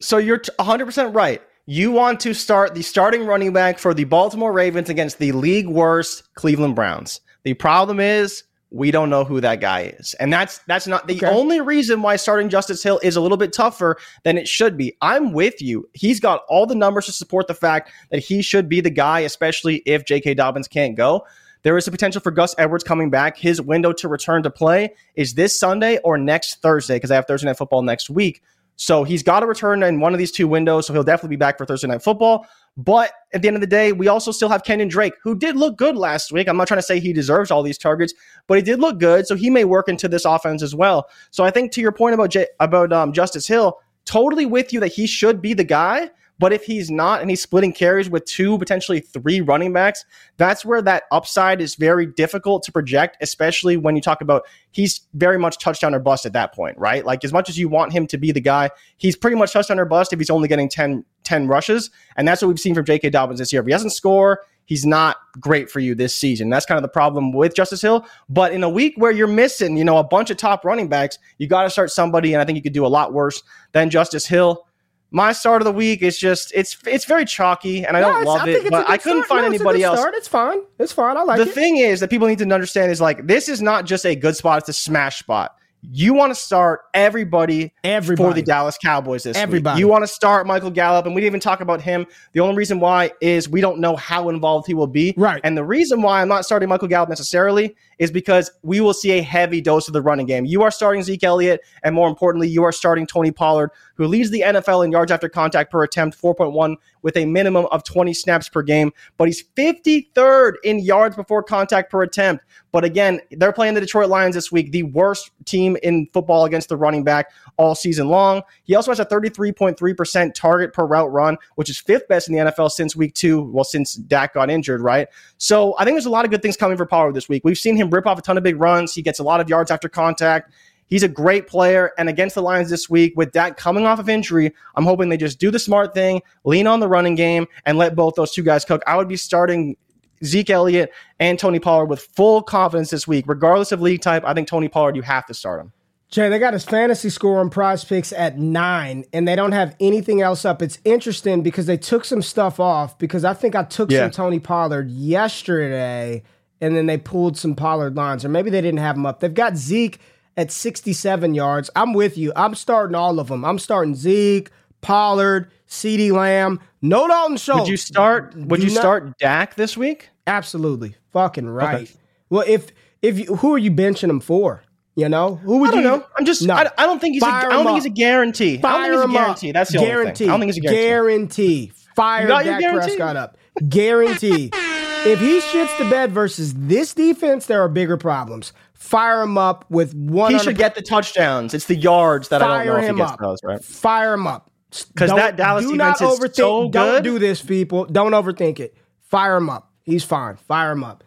[0.00, 1.40] so you're 100% right.
[1.70, 5.66] You want to start the starting running back for the Baltimore Ravens against the league
[5.66, 7.20] worst Cleveland Browns.
[7.42, 10.14] The problem is we don't know who that guy is.
[10.14, 11.26] And that's that's not the Okay.
[11.26, 14.96] only reason why starting Justice Hill is a little bit tougher than it should be.
[15.02, 15.86] I'm with you.
[15.92, 19.20] He's got all the numbers to support the fact that he should be the guy,
[19.20, 20.32] especially if J.K.
[20.32, 21.26] Dobbins can't go.
[21.64, 23.36] There is a potential for Gus Edwards coming back.
[23.36, 27.26] His window to return to play is this Sunday or next Thursday because I have
[27.26, 28.40] Thursday night football next week.
[28.78, 30.86] So he's got to return in one of these two windows.
[30.86, 32.46] So he'll definitely be back for Thursday night football.
[32.76, 35.56] But at the end of the day, we also still have Kenyon Drake, who did
[35.56, 36.48] look good last week.
[36.48, 38.14] I'm not trying to say he deserves all these targets,
[38.46, 39.26] but he did look good.
[39.26, 41.08] So he may work into this offense as well.
[41.32, 44.78] So I think to your point about J- about um, Justice Hill, totally with you
[44.78, 46.08] that he should be the guy.
[46.38, 50.04] But if he's not and he's splitting carries with two, potentially three running backs,
[50.36, 55.00] that's where that upside is very difficult to project, especially when you talk about he's
[55.14, 57.04] very much touchdown or bust at that point, right?
[57.04, 59.78] Like as much as you want him to be the guy, he's pretty much touchdown
[59.78, 61.90] or bust if he's only getting 10, 10 rushes.
[62.16, 63.10] And that's what we've seen from J.K.
[63.10, 63.60] Dobbins this year.
[63.60, 66.50] If he doesn't score, he's not great for you this season.
[66.50, 68.06] That's kind of the problem with Justice Hill.
[68.28, 71.18] But in a week where you're missing, you know, a bunch of top running backs,
[71.38, 73.90] you got to start somebody, and I think you could do a lot worse than
[73.90, 74.67] Justice Hill.
[75.10, 78.24] My start of the week is just it's it's very chalky, and I No, don't
[78.24, 79.28] love think it, but I couldn't start.
[79.28, 79.98] find No, anybody else.
[79.98, 80.14] Start.
[80.14, 80.58] It's fine.
[80.78, 81.16] It's fine.
[81.16, 81.54] I like the it.
[81.54, 84.36] thing is that people need to understand is like this is not just a good
[84.36, 85.54] spot; it's a smash spot.
[85.92, 88.28] You want to start everybody, Everybody.
[88.30, 89.76] for the Dallas Cowboys this Everybody.
[89.76, 89.80] week.
[89.80, 92.04] You want to start Michael Gallup, and we didn't even talk about him.
[92.32, 95.14] The only reason why is we don't know how involved he will be.
[95.16, 95.40] Right.
[95.44, 99.12] And the reason why I'm not starting Michael Gallup necessarily is because we will see
[99.12, 100.44] a heavy dose of the running game.
[100.44, 104.30] You are starting Zeke Elliott, and more importantly, you are starting Tony Pollard, who leads
[104.30, 108.48] the NFL in yards after contact per attempt, 4.1, with a minimum of 20 snaps
[108.48, 108.92] per game.
[109.16, 112.44] But he's 53rd in yards before contact per attempt.
[112.70, 116.68] But again, they're playing the Detroit Lions this week, the worst team in football against
[116.68, 118.42] the running back all season long.
[118.64, 122.52] He also has a 33.3% target per route run, which is fifth best in the
[122.52, 123.42] NFL since week two.
[123.42, 125.08] Well, since Dak got injured, right?
[125.38, 127.42] So I think there's a lot of good things coming for Pollard this week.
[127.44, 128.94] We've seen him rip off a ton of big runs.
[128.94, 130.52] He gets a lot of yards after contact.
[130.86, 131.92] He's a great player.
[131.98, 135.18] And against the Lions this week, with Dak coming off of injury, I'm hoping they
[135.18, 138.42] just do the smart thing, lean on the running game, and let both those two
[138.42, 138.82] guys cook.
[138.86, 139.76] I would be starting
[140.24, 144.24] Zeke Elliott and Tony Pollard with full confidence this week, regardless of league type.
[144.24, 145.72] I think Tony Pollard, you have to start him.
[146.10, 150.22] Jay, they got his fantasy score on PrizePicks at nine, and they don't have anything
[150.22, 150.62] else up.
[150.62, 154.04] It's interesting because they took some stuff off because I think I took Yeah.
[154.04, 156.22] some Tony Pollard yesterday,
[156.60, 159.20] and then they pulled some Pollard lines, or maybe they didn't have them up.
[159.20, 160.00] They've got Zeke
[160.36, 161.70] at 67 yards.
[161.76, 162.32] I'm with you.
[162.36, 163.44] I'm starting all of them.
[163.44, 164.50] I'm starting Zeke,
[164.80, 167.62] Pollard, CeeDee Lamb, no Dalton Schultz.
[167.62, 168.34] Would you start?
[168.36, 170.10] Would Do you not- start Dak this week?
[170.26, 171.92] Absolutely, fucking right.
[172.30, 172.68] Well, if
[173.02, 174.62] if you, who are you benching him for?
[174.94, 175.88] You know, who would I don't you?
[175.88, 176.06] know.
[176.18, 176.42] I'm just.
[176.42, 176.54] No.
[176.54, 177.22] I, I don't think he's.
[177.22, 178.58] A, I don't think he's a guarantee.
[178.58, 179.14] I don't Fire think he's a him up.
[179.22, 179.52] guarantee.
[179.52, 180.24] That's the only guarantee.
[180.24, 180.28] thing.
[180.28, 181.66] I don't think he's a guarantee.
[181.66, 181.72] Guarantee.
[181.94, 182.86] Fire You got Dak guarantee?
[182.86, 183.38] Prescott up.
[183.68, 184.50] Guarantee.
[185.06, 188.52] if he shits the bed versus this defense, there are bigger problems.
[188.74, 190.32] Fire him up with one.
[190.32, 191.52] He should get the touchdowns.
[191.54, 193.18] It's the yards that I don't know if he gets up.
[193.20, 193.62] those right.
[193.64, 194.50] Fire him up.
[194.96, 196.34] 'Cause Don't- that Dallas do not defense is overthink.
[196.36, 197.86] so Don't do this, people.
[197.86, 198.76] Don't overthink it.
[199.00, 199.70] Fire him up.
[199.82, 200.36] He's fine.
[200.36, 201.02] Fire him up.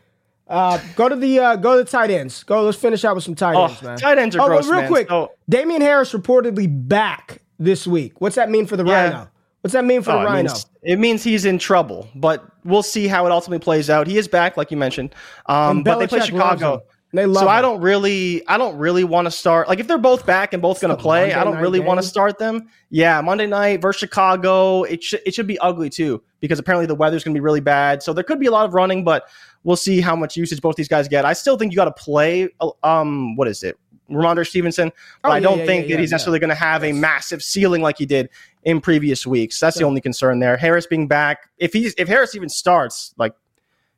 [0.47, 2.43] Uh, go to the uh, go to the tight ends.
[2.43, 2.63] Go.
[2.63, 3.97] Let's finish out with some tight Oh, ends, man.
[3.97, 4.87] tight ends are oh, gross, real man.
[4.89, 8.19] quick, So- Damien Harris reportedly back this week.
[8.19, 9.03] What's that mean for the Yeah.
[9.03, 9.27] Rhino?
[9.61, 10.49] What's that mean for Oh, the it, Rhino?
[10.49, 14.07] means, it means he's in trouble, but we'll see how it ultimately plays out.
[14.07, 15.13] He is back, like you mentioned,
[15.45, 16.83] um, but they play Chicago.
[17.13, 19.67] They love so I don't really, I don't really want to start.
[19.67, 22.01] Like if they're both back and both going to play, Monday I don't really want
[22.01, 22.69] to start them.
[22.89, 26.95] Yeah, Monday night versus Chicago, it should it should be ugly too because apparently the
[26.95, 28.01] weather's going to be really bad.
[28.01, 29.27] So there could be a lot of running, but
[29.65, 31.25] we'll see how much usage both these guys get.
[31.25, 32.47] I still think you got to play.
[32.61, 33.77] uh, Um, what is it?
[34.11, 34.91] Rhamondre Stevenson,
[35.21, 37.41] but Oh, I don't yeah, think yeah, that he's necessarily going to have a massive
[37.41, 38.29] ceiling like he did
[38.63, 39.59] in previous weeks.
[39.59, 40.57] That's the only concern there.
[40.57, 43.33] Harris being back, if he's if Harris even starts, like,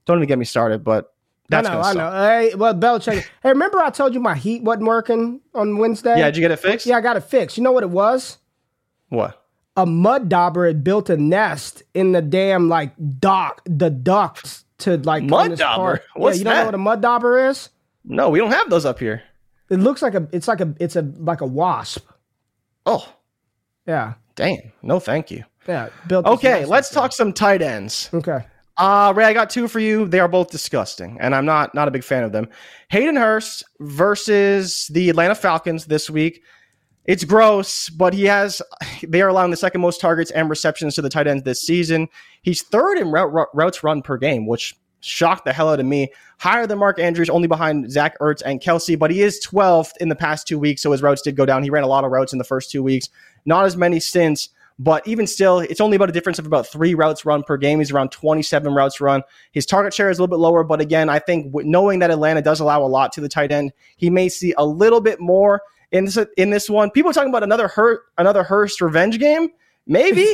[0.06, 0.84] don't even get me started.
[0.84, 1.14] But
[1.50, 2.12] that's I know, I know.
[2.12, 3.26] Hey, well, Belichick.
[3.44, 6.18] hey, remember I told you my heat wasn't working on Wednesday?
[6.18, 6.86] Yeah, did you get it fixed?
[6.86, 7.58] Yeah, I got it fixed.
[7.58, 8.38] You know what it was?
[9.10, 9.40] What?
[9.76, 14.98] A mud dauber had built a nest in the damn like dock, the ducts to
[14.98, 16.02] like Mud dauber?
[16.16, 17.70] What's yeah, you don't know what a mud dauber is?
[18.06, 19.24] No, we don't have those up here.
[19.74, 20.28] It looks like a.
[20.32, 20.74] It's like a.
[20.80, 22.06] It's a like a wasp.
[22.86, 23.08] Oh,
[23.88, 24.72] Yeah, damn.
[24.82, 25.44] No, thank you.
[25.68, 25.90] yeah.
[26.08, 26.26] Built.
[26.26, 28.10] Okay, let's talk some tight ends.
[28.14, 28.46] Okay.
[28.78, 30.08] Uh, Ray, I got two for you.
[30.08, 32.48] They are both disgusting, and I'm not not a big fan of them.
[32.90, 36.42] Hayden Hurst versus the Atlanta Falcons this week.
[37.06, 38.62] It's gross, but he has.
[39.08, 42.08] They are allowing the second most targets and receptions to the tight ends this season.
[42.42, 46.12] He's third in route- routes run per game, which shocked the hell out of me.
[46.40, 50.10] Higher than Mark Andrews, only behind Zach Ertz and Kelce, but he is 12th in
[50.10, 51.64] the past two weeks, so his routes did go down.
[51.64, 53.10] He ran a lot of routes in the first two weeks,
[53.46, 54.50] not as many since.
[54.80, 57.78] But even still, it's only about a difference of about three routes run per game.
[57.78, 59.22] He's around 27 routes run.
[59.52, 62.42] His target share is a little bit lower, but again, I think knowing that Atlanta
[62.42, 65.62] does allow a lot to the tight end, he may see a little bit more
[65.92, 66.90] in this in this one.
[66.90, 69.50] People are talking about another Hurt, another Hurst revenge game.
[69.86, 70.26] Maybe,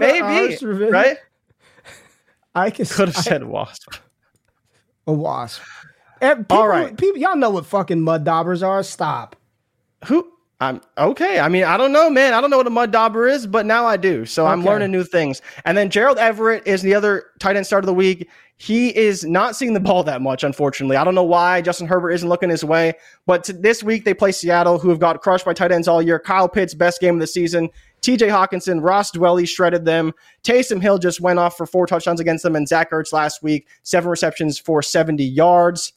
[0.00, 0.56] maybe,
[0.90, 1.18] right?
[2.54, 3.94] I could have said wasp.
[5.06, 5.62] A wasp.
[6.20, 8.82] People, All right, people, y'all know what fucking mud daubers are.
[8.82, 9.36] Stop.
[10.06, 10.32] Who?
[10.62, 11.40] I'm okay.
[11.40, 12.34] I mean, I don't know, man.
[12.34, 14.24] I don't know what a mud dauber is, but now I do.
[14.24, 14.52] So okay.
[14.52, 15.42] I'm learning new things.
[15.64, 18.30] And then Gerald Everett is the other tight end start of the week.
[18.58, 20.96] He is not seeing the ball that much, unfortunately.
[20.96, 22.92] I don't know why Justin Herbert isn't looking his way.
[23.26, 26.20] But this week they play Seattle, who have got crushed by tight ends all year.
[26.20, 27.68] Kyle Pitts, best game of the season.
[28.02, 30.12] TJ Hockenson, Ross Dwelley shredded them.
[30.42, 32.56] Taysom Hill just went off for four touchdowns against them.
[32.56, 35.92] And Zach Ertz last week, seven receptions for 70 yards.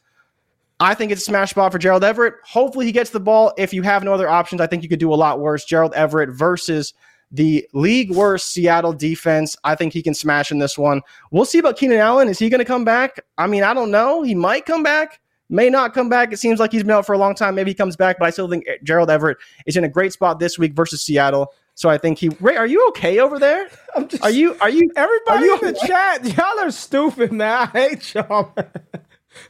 [0.79, 2.35] I think it's a smash spot for Gerald Everett.
[2.43, 3.53] Hopefully, he gets the ball.
[3.57, 5.65] If you have no other options, I think you could do a lot worse.
[5.65, 6.93] Gerald Everett versus
[7.31, 9.55] the league worst Seattle defense.
[9.63, 11.01] I think he can smash in this one.
[11.31, 12.27] We'll see about Keenan Allen.
[12.27, 13.19] Is he going to come back?
[13.37, 14.21] I mean, I don't know.
[14.21, 16.33] He might come back, may not come back.
[16.33, 17.55] It seems like he's been out for a long time.
[17.55, 20.39] Maybe he comes back, but I still think Gerald Everett is in a great spot
[20.39, 21.53] this week versus Seattle.
[21.75, 22.29] So I think he.
[22.39, 23.69] Ray, are you okay over there?
[23.95, 24.23] I'm just.
[24.23, 24.57] Are you?
[24.61, 24.89] Are you?
[24.95, 27.53] Everybody are you in the chat, y'all are stupid, man.
[27.53, 28.53] I hate y'all.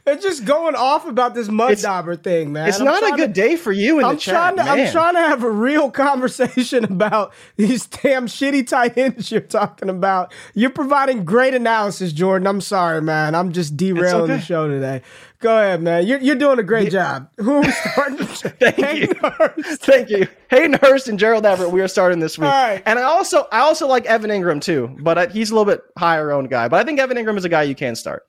[0.04, 2.68] They're just going off about this mud it's, dauber thing, man.
[2.68, 4.56] It's I'm not a good to, day for you in I'm the chat.
[4.56, 9.40] To, I'm trying to have a real conversation about these damn shitty tight ends you're
[9.40, 10.32] talking about.
[10.54, 12.46] You're providing great analysis, Jordan.
[12.46, 13.34] I'm sorry, man.
[13.34, 14.36] I'm just derailing okay.
[14.36, 15.02] the show today.
[15.40, 16.06] Go ahead, man.
[16.06, 17.18] You're, you're doing a great yeah.
[17.20, 17.30] job.
[17.36, 18.26] Who are we starting?
[18.26, 19.30] Thank Hayden you.
[19.30, 19.82] Hurst.
[19.82, 20.26] Thank you.
[20.48, 21.70] Hayden Hurst and Gerald Everett.
[21.70, 22.48] We are starting this week.
[22.48, 25.82] And I also I also like Evan Engram too, but I, he's a little bit
[25.98, 26.68] higher owned guy.
[26.68, 28.26] But I think Evan Engram is a guy you can start.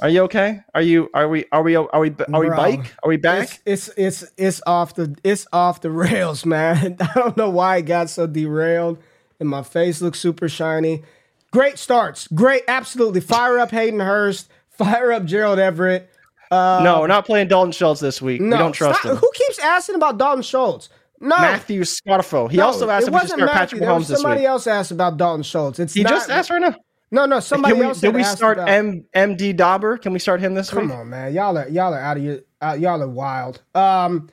[0.00, 0.60] Are you okay?
[0.74, 1.08] Are you?
[1.14, 1.46] Are we?
[1.52, 1.76] Are we?
[1.76, 2.14] Are we?
[2.32, 2.48] Are we?
[2.50, 2.94] bike?
[3.02, 3.60] Are we back?
[3.64, 6.96] It's, it's it's it's off the it's off the rails, man.
[7.00, 8.98] I don't know why it got so derailed,
[9.40, 11.02] and my face looks super shiny.
[11.50, 13.20] Great starts, great, absolutely.
[13.20, 14.50] Fire up Hayden Hurst.
[14.70, 16.10] Fire up Gerald Everett.
[16.50, 18.40] Uh, no, we're not playing Dalton Schultz this week.
[18.40, 19.16] No, we don't trust stop, him.
[19.16, 20.90] Who keeps asking about Dalton Schultz?
[21.18, 22.50] No, Matthew Scarfo.
[22.50, 24.18] He no, also asked if we should start Patrick Mahomes this week.
[24.18, 25.78] Somebody else asked about Dalton Schultz.
[25.78, 26.76] It's he not, just asked right now.
[27.10, 27.40] No, no.
[27.40, 28.00] Somebody Can we, else.
[28.00, 29.96] Did we start M, MD Dauber?
[29.98, 30.90] Can we start him this Come week?
[30.90, 31.32] Come on, man.
[31.32, 33.62] Y'all are y'all are out of your uh, y'all are wild.
[33.74, 34.28] Um,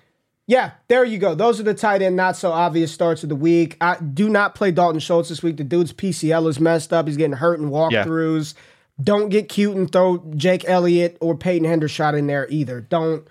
[0.46, 1.36] yeah, there you go.
[1.36, 3.78] Those are the tight end, not so obvious starts of the week.
[3.80, 5.58] I do not play Dalton Schultz this week.
[5.58, 7.08] The dude's PCL is messed up.
[7.08, 8.54] He's getting hurt in walkthroughs.
[8.54, 8.62] Yeah.
[9.04, 12.82] Don't get cute and throw Jake Elliott or Peyton Hendershot in there either.
[12.82, 13.28] Don't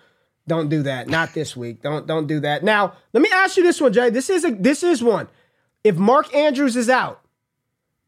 [0.48, 1.08] don't do that.
[1.08, 1.82] Not this week.
[1.82, 2.64] Don't don't do that.
[2.64, 4.10] Now, let me ask you this one, Jay.
[4.10, 5.28] This is a this is one.
[5.84, 7.21] If Mark Andrews is out,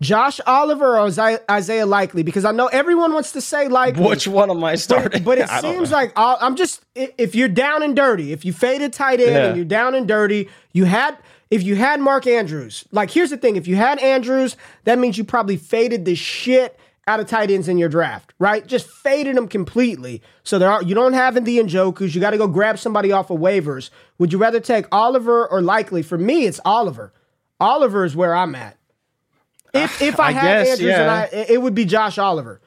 [0.00, 1.10] Josh Oliver or
[1.50, 2.22] Isaiah Likely?
[2.22, 4.04] Because I know everyone wants to say Likely.
[4.04, 5.22] Which one am I starting?
[5.22, 8.92] But, but it seems like I'm just if you're down and dirty, if you faded
[8.92, 9.46] tight end yeah.
[9.46, 11.16] and you're down and dirty, you had
[11.50, 12.84] if you had Mark Andrews.
[12.90, 16.78] Like here's the thing: if you had Andrews, that means you probably faded the shit
[17.06, 18.66] out of tight ends in your draft, right?
[18.66, 20.22] Just faded them completely.
[20.42, 22.14] So there are you don't have the Njokus.
[22.14, 23.90] You got to go grab somebody off of waivers.
[24.18, 26.02] Would you rather take Oliver or Likely?
[26.02, 27.12] For me, it's Oliver.
[27.60, 28.76] Oliver is where I'm at.
[29.74, 31.00] If if I, I had guess, Andrews yeah.
[31.00, 32.60] and I, it would be Josh Oliver.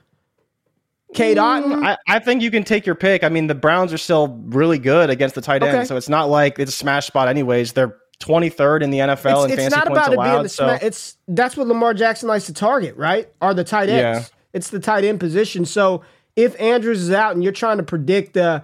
[1.13, 1.85] Cade mm, Otton.
[1.85, 3.23] I, I, think you can take your pick.
[3.23, 5.85] I mean, the Browns are still really good against the tight end, okay.
[5.85, 7.29] so it's not like it's a smash spot.
[7.29, 10.43] Anyways, they're 23rd in the NFL it's, in it's fantasy not about allowed, it being
[10.43, 10.67] the so.
[10.81, 13.29] It's that's what Lamar Jackson likes to target, right?
[13.41, 14.29] Are the tight ends?
[14.29, 14.37] Yeah.
[14.53, 15.65] It's the tight end position.
[15.65, 16.03] So
[16.35, 18.63] if Andrews is out and you're trying to predict the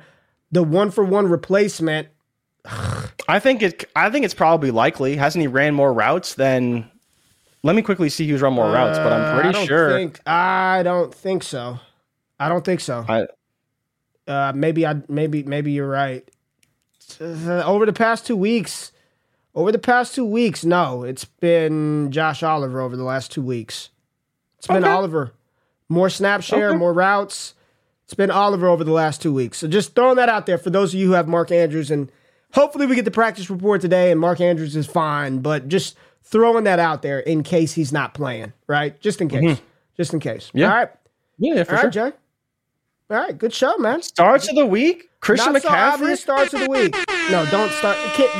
[0.51, 2.07] the one for one replacement,
[3.27, 3.89] I think it.
[3.95, 5.15] I think it's probably likely.
[5.15, 6.89] Hasn't he ran more routes than
[7.63, 9.89] let me quickly see who's run more routes, but I'm pretty uh, I sure.
[9.91, 11.79] Think, I don't think so.
[12.39, 13.05] I don't think so.
[13.07, 13.27] I,
[14.27, 16.29] uh, maybe I maybe maybe you're right.
[17.19, 18.91] Uh, over the past two weeks,
[19.55, 23.89] over the past two weeks, no, it's been Josh Oliver over the last two weeks.
[24.57, 24.91] It's been okay.
[24.91, 25.33] Oliver.
[25.89, 26.77] More snap share, okay.
[26.77, 27.53] more routes.
[28.05, 29.57] It's been Oliver over the last two weeks.
[29.57, 32.11] So just throwing that out there for those of you who have Mark Andrews, and
[32.53, 35.39] hopefully we get the practice report today, and Mark Andrews is fine.
[35.39, 38.99] But just throwing that out there in case he's not playing, right?
[38.99, 39.43] Just in case.
[39.43, 39.63] Mm-hmm.
[39.95, 40.49] Just in case.
[40.53, 40.69] Yeah.
[40.69, 40.89] All right.
[41.37, 42.09] Yeah, for All right, sure.
[42.09, 42.15] Jay.
[43.09, 44.01] All right, good show, man.
[44.01, 46.09] Starts of the week, Christian Not McCaffrey.
[46.09, 46.95] So starts of the week.
[47.29, 47.97] No, don't start.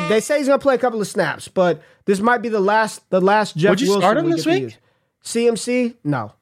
[0.10, 3.08] They say he's gonna play a couple of snaps, but this might be the last,
[3.10, 4.78] the last Jeff Would you Wilson start him this week?
[5.24, 6.34] CMC, no,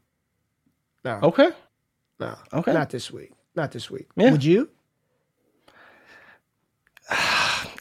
[1.04, 1.20] no.
[1.24, 1.50] Okay,
[2.20, 2.36] no.
[2.54, 3.32] Okay, not this week.
[3.56, 4.08] Not this week.
[4.16, 4.32] Yeah.
[4.32, 4.70] Would you?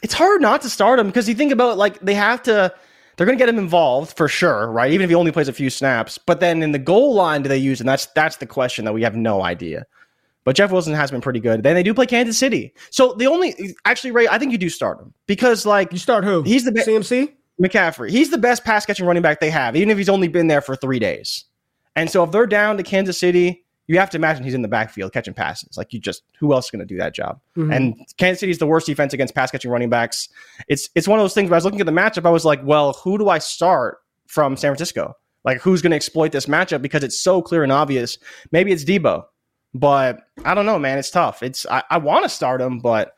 [0.03, 2.73] It's hard not to start him because you think about like they have to
[3.21, 4.91] they're going to get him involved for sure, right?
[4.91, 6.17] Even if he only plays a few snaps.
[6.17, 7.85] But then in the goal line, do they use him?
[7.85, 9.85] That's that's the question that we have no idea.
[10.43, 11.61] But Jeff Wilson has been pretty good.
[11.61, 12.73] Then they do play Kansas City.
[12.89, 16.23] So the only actually, Ray, I think you do start him because like you start
[16.23, 16.41] who?
[16.41, 17.31] He's the best CMC.
[17.61, 18.09] McCaffrey.
[18.09, 20.61] He's the best pass catching running back they have, even if he's only been there
[20.61, 21.45] for three days.
[21.95, 24.67] And so if they're down to Kansas City, you have to imagine he's in the
[24.67, 25.77] backfield catching passes.
[25.77, 27.39] Like you just, who else is going to do that job?
[27.57, 27.75] Mhm.
[27.75, 30.29] And Kansas City is the worst defense against pass catching running backs.
[30.67, 31.49] It's it's one of those things.
[31.49, 33.99] When I was looking at the matchup, I was like, well, who do I start
[34.27, 35.15] from San Francisco?
[35.43, 38.17] Like who's going to exploit this matchup because it's so clear and obvious.
[38.51, 39.23] Maybe it's Deebo,
[39.73, 40.97] but I don't know, man.
[40.97, 41.41] It's tough.
[41.43, 43.15] It's I, I want to start him, but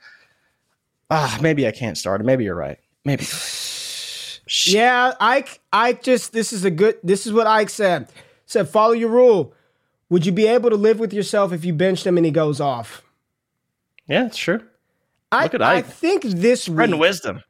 [1.09, 2.28] ah, maybe I can't start him.
[2.28, 2.78] Maybe you're right.
[3.05, 3.26] Maybe.
[4.67, 5.59] Yeah, Ike.
[5.71, 6.97] Ike just this is a good.
[7.03, 8.09] This is what Ike said.
[8.45, 9.53] Said follow your rule.
[10.14, 12.61] Would you be able to live with yourself if you benched him and he goes
[12.61, 13.01] off?
[14.07, 14.61] Yeah, true.
[15.32, 17.01] I, Look at I think this Spreading week.
[17.01, 17.41] wisdom.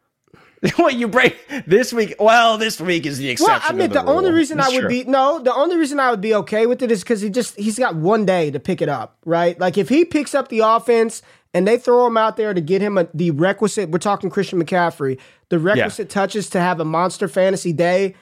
[0.74, 2.16] what you break this week?
[2.18, 3.52] Well, this week is the exception.
[3.52, 4.88] Well, I mean, the, the, only reason It's I would true.
[4.88, 7.56] be no, the only reason I would be okay with it is because he just
[7.56, 9.56] he's got one day to pick it up, right?
[9.60, 11.22] Like if he picks up the offense
[11.54, 14.60] and they throw him out there to get him a, the requisite, we're talking Christian
[14.60, 15.20] McCaffrey,
[15.50, 18.16] the requisite touches to have a monster fantasy day,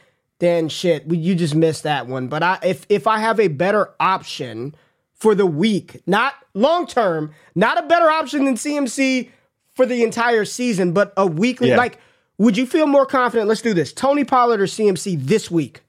[0.45, 2.29] then shit, you just missed that one.
[2.29, 4.75] But I if if I have a better option
[5.15, 9.31] for the week, not long term, not a better option than CMC
[9.75, 11.77] for the entire season, but a weekly Yeah.
[11.79, 11.99] like.
[12.37, 13.47] Would you feel more confident?
[13.49, 13.93] Let's do this.
[13.93, 15.83] Tony Pollard or CMC this week?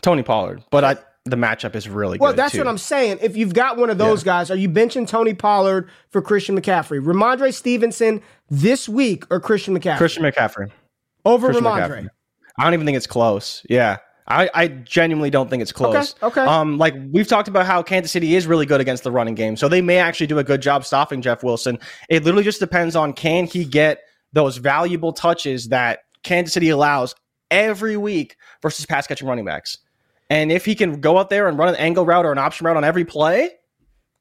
[0.00, 2.38] Tony Pollard, but I the matchup is really Well, good.
[2.38, 2.58] that's too.
[2.58, 3.18] what I'm saying.
[3.22, 7.00] If you've got one of those guys, are you benching Tony Pollard for Christian McCaffrey?
[7.02, 8.20] Rhamondre Stevenson
[8.50, 9.96] this week or Christian McCaffrey?
[9.98, 10.70] Christian McCaffrey.
[11.24, 11.88] Over Christian Rhamondre.
[11.88, 12.08] McCaffrey.
[12.58, 13.64] I don't even think it's close.
[13.68, 13.98] Yeah.
[14.26, 16.14] I, I genuinely don't think it's close.
[16.22, 16.50] Okay, okay.
[16.50, 19.54] Um, like we've talked about how Kansas City is really good against the running game,
[19.54, 21.78] so they may actually do a good job stopping Jeff Wilson.
[22.08, 24.00] It literally just depends on can he get
[24.32, 27.14] those valuable touches that Kansas City allows
[27.50, 29.76] every week versus pass catching running backs.
[30.30, 32.66] And if he can go out there and run an angle route or an option
[32.66, 33.50] route on every play,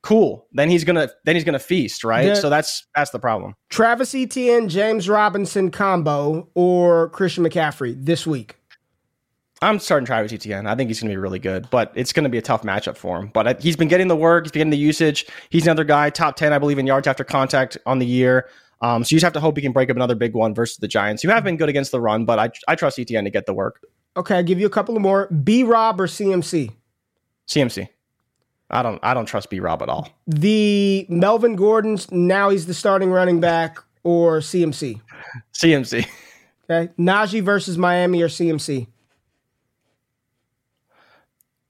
[0.04, 0.46] cool.
[0.54, 2.28] Then he's gonna then he's gonna feast, right?
[2.28, 2.34] Yeah.
[2.36, 3.56] So that's that's the problem.
[3.70, 8.58] Travis Etienne, James Robinson combo or Christian McCaffrey this week?
[9.62, 10.68] I'm starting Travis Etienne.
[10.68, 12.64] I think he's going to be really good, but it's going to be a tough
[12.64, 13.32] matchup for him.
[13.34, 14.44] But I- he's been getting the work.
[14.44, 15.26] He's been getting the usage.
[15.52, 18.50] He's another guy, top 10, I believe, in yards after contact on the year.
[18.82, 20.76] Um, so you just have to hope he can break up another big one versus
[20.80, 23.30] the Giants, who have been good against the run, but I, I trust Etienne to
[23.30, 23.80] get the work.
[24.18, 25.28] Okay, I'll give you a couple of more.
[25.28, 26.72] B Rob or CMC?
[27.48, 27.88] CMC.
[28.70, 30.10] I don't I don't trust B Rob at all.
[30.28, 35.00] The Melvin Gordon's now he's the starting running back or CMC?
[35.54, 36.08] CMC.
[36.70, 36.92] Okay.
[36.98, 38.88] Najee versus Miami or CMC?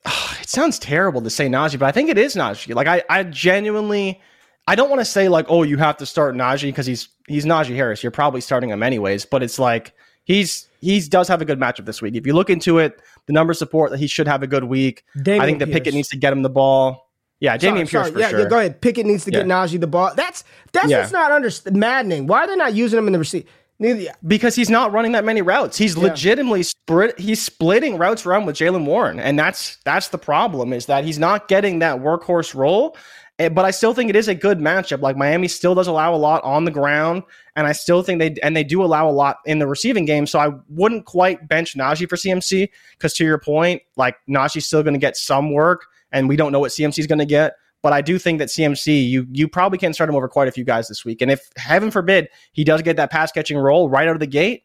[0.41, 2.75] It sounds terrible to say Najee, but I think it is Najee.
[2.75, 4.21] Like I, I genuinely
[4.67, 7.45] I don't want to say like, oh, you have to start Najee because he's he's
[7.45, 8.03] Najee Harris.
[8.03, 11.85] You're probably starting him anyways, but it's like he's he's does have a good matchup
[11.85, 12.15] this week.
[12.15, 15.03] If you look into it, the numbers support that he should have a good week.
[15.17, 15.75] Dameon I think that Pierce.
[15.79, 17.09] Pickett needs to get him the ball.
[17.39, 18.11] Yeah, Dameon Sorry, Pierce sorry.
[18.11, 18.39] for yeah, sure.
[18.39, 18.81] yeah, go ahead.
[18.81, 19.53] Pickett needs to get Yeah.
[19.53, 20.13] Najee the ball.
[20.15, 20.99] That's that's Yeah.
[20.99, 22.27] what's not under maddening.
[22.27, 23.47] Why are they not using him in the receipt?
[23.79, 25.77] Neither, because he's not running that many routes.
[25.77, 27.19] He's legitimately split.
[27.19, 30.71] He's splitting routes around with Jaylen Warren, and that's that's the problem.
[30.71, 32.95] Is that he's not getting that workhorse role.
[33.39, 35.01] Eh, But I still think it is a good matchup.
[35.01, 37.23] Like Miami still does allow a lot on the ground,
[37.55, 40.27] and I still think they and they do allow a lot in the receiving game.
[40.27, 44.83] So I wouldn't quite bench Najee for CMC because to your point, like Najee's still
[44.83, 47.53] going to get some work, and we don't know what CMC is going to get.
[47.81, 50.51] But I do think that CMC, you you probably can start him over quite a
[50.51, 51.21] few guys this week.
[51.21, 54.27] And if heaven forbid he does get that pass catching role right out of the
[54.27, 54.63] gate,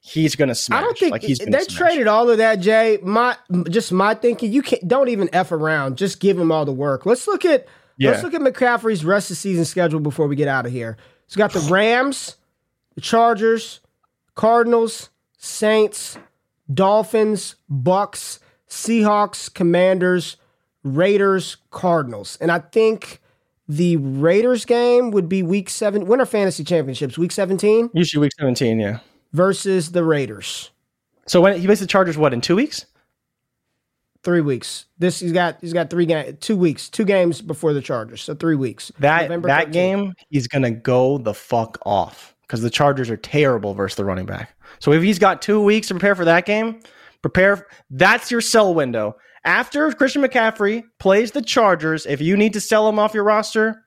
[0.00, 0.78] he's gonna smash.
[0.78, 1.66] I don't think like he's they smash.
[1.74, 2.98] traded all of that, Jay.
[3.02, 3.36] My
[3.70, 5.96] just my thinking, you can't don't even f around.
[5.96, 7.06] Just give him all the work.
[7.06, 7.66] Let's look at
[8.00, 10.96] let's look at McCaffrey's rest of the season schedule before we get out of here.
[11.26, 12.36] He's got the Rams,
[12.94, 13.80] the Chargers,
[14.34, 16.18] Cardinals, Saints,
[16.72, 18.38] Dolphins, Bucs,
[18.68, 20.36] Seahawks, Commanders,
[20.82, 23.20] Raiders, Cardinals, and I think.
[23.68, 26.06] The Raiders game would be week seven.
[26.06, 28.98] Winter Fantasy Championships, week 17 Usually week seventeen, yeah.
[29.32, 30.72] versus the Raiders.
[31.26, 32.86] So when he plays the Chargers, what in two weeks?
[34.22, 34.84] Three weeks.
[34.98, 38.20] This he's got he's got three game two weeks, two games before the Chargers.
[38.22, 38.92] So three weeks.
[38.98, 39.72] That November that 13th.
[39.72, 44.26] game, he's gonna go the fuck off because the Chargers are terrible versus the running
[44.26, 44.54] back.
[44.78, 46.80] So if he's got two weeks to prepare for that game,
[47.22, 47.66] prepare.
[47.88, 49.16] That's your sell window.
[49.44, 53.86] After Christian McCaffrey plays the Chargers, if you need to sell him off your roster,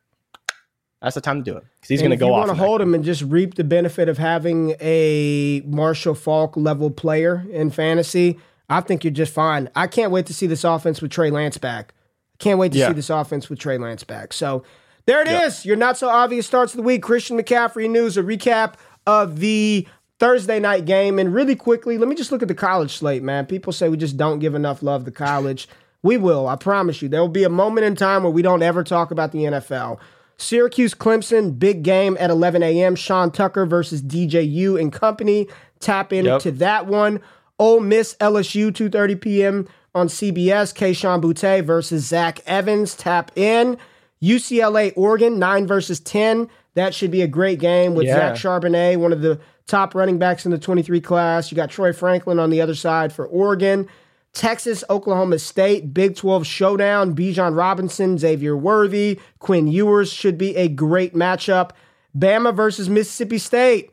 [0.99, 2.81] that's the time to do it because he's gonna if go you want to hold
[2.81, 8.39] him and just reap the benefit of having a Marshall Faulk level player in fantasy,
[8.69, 9.69] I think you're just fine.
[9.75, 11.93] I can't wait to see this offense with Trey Lance back.
[12.39, 12.87] Can't wait to Yeah.
[12.87, 14.33] see this offense with Trey Lance back.
[14.33, 14.63] So
[15.05, 15.65] there it is.
[15.65, 17.03] Your not so obvious starts of the week.
[17.03, 19.87] Christian McCaffrey news, a recap of the
[20.19, 21.19] Thursday night game.
[21.19, 23.45] And really quickly, let me just look at the college slate, man.
[23.45, 25.67] People say we just don't give enough love to college.
[26.01, 27.09] We will, I promise you.
[27.09, 29.99] There will be a moment in time where we don't ever talk about the NFL.
[30.37, 32.95] Syracuse Clemson, big game at 11 a.m.
[32.95, 35.47] Sean Tucker versus DJU and company.
[35.79, 36.55] Tap into yep.
[36.57, 37.21] that one.
[37.59, 39.67] Ole Miss LSU 2:30 p.m.
[39.93, 40.73] on CBS.
[40.73, 42.95] Kayshon Boutte versus Zach Evans.
[42.95, 43.77] Tap in.
[44.21, 46.49] UCLA Oregon nine versus ten.
[46.75, 48.15] That should be a great game with yeah.
[48.15, 51.51] Zach Charbonnet, one of the top running backs in the 23 class.
[51.51, 53.87] You got Troy Franklin on the other side for Oregon.
[54.33, 57.15] Texas, Oklahoma State, Big 12 showdown.
[57.15, 61.71] Bijan Robinson, Xavier Worthy, Quinn Ewers should be a great matchup.
[62.17, 63.91] Bama versus Mississippi State.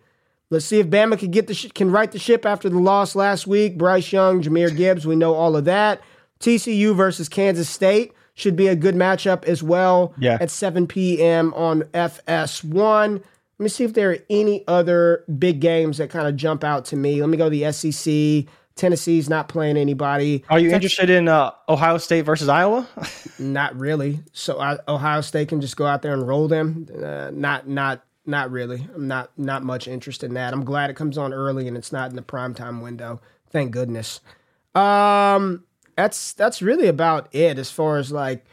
[0.50, 3.14] Let's see if Bama can get the sh- can right the ship after the loss
[3.14, 3.78] last week.
[3.78, 6.00] Bryce Young, Jahmyr Gibbs, we know all of that.
[6.40, 10.12] TCU versus Kansas State should be a good matchup as well.
[10.18, 10.38] Yeah.
[10.40, 11.54] At 7 p.m.
[11.54, 13.12] on FS1.
[13.12, 13.22] Let
[13.58, 16.96] me see if there are any other big games that kind of jump out to
[16.96, 17.20] me.
[17.20, 18.50] Let me go to the SEC.
[18.74, 20.42] Tennessee's not playing anybody.
[20.48, 22.88] Are you interested in uh, Ohio State versus Iowa?
[23.38, 24.20] not really.
[24.32, 26.88] So uh, Ohio State can just go out there and roll them.
[26.90, 28.86] Uh, not not not really.
[28.94, 30.52] I'm not not much interested in that.
[30.52, 33.20] I'm glad it comes on early and it's not in the prime time window.
[33.50, 34.20] Thank goodness.
[34.74, 35.64] Um,
[35.96, 38.44] that's that's really about it as far as like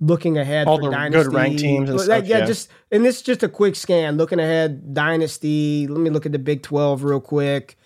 [0.00, 1.24] looking ahead all the dynasty.
[1.24, 3.76] good ranked teams and like, stuff, yeah, yeah, just and this is just a quick
[3.76, 5.86] scan looking ahead dynasty.
[5.86, 7.78] Let me look at the Big Twelve real quick.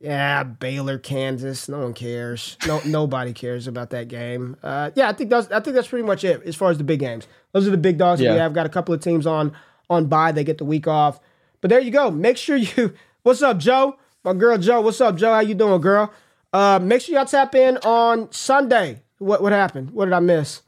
[0.00, 1.68] Yeah, Baylor, Kansas.
[1.68, 2.56] No one cares.
[2.66, 4.56] No, nobody cares about that game.
[4.60, 6.84] Uh, yeah, I think that's I think that's pretty much it as far as the
[6.84, 7.28] big games.
[7.52, 8.32] Those are the big dogs yeah.
[8.32, 8.52] we have.
[8.52, 9.52] Got a couple of teams on
[9.92, 10.32] on bye.
[10.32, 11.20] They get the week off.
[11.60, 12.10] But there you go.
[12.10, 12.94] Make sure you.
[13.22, 13.96] What's up, Joe?
[14.24, 14.80] My girl, Joe.
[14.80, 15.32] What's up, Joe?
[15.32, 16.12] How you doing, girl?
[16.52, 19.02] Uh, make sure y'all tap in on Sunday.
[19.18, 19.90] What what happened?
[19.90, 20.62] What did I miss?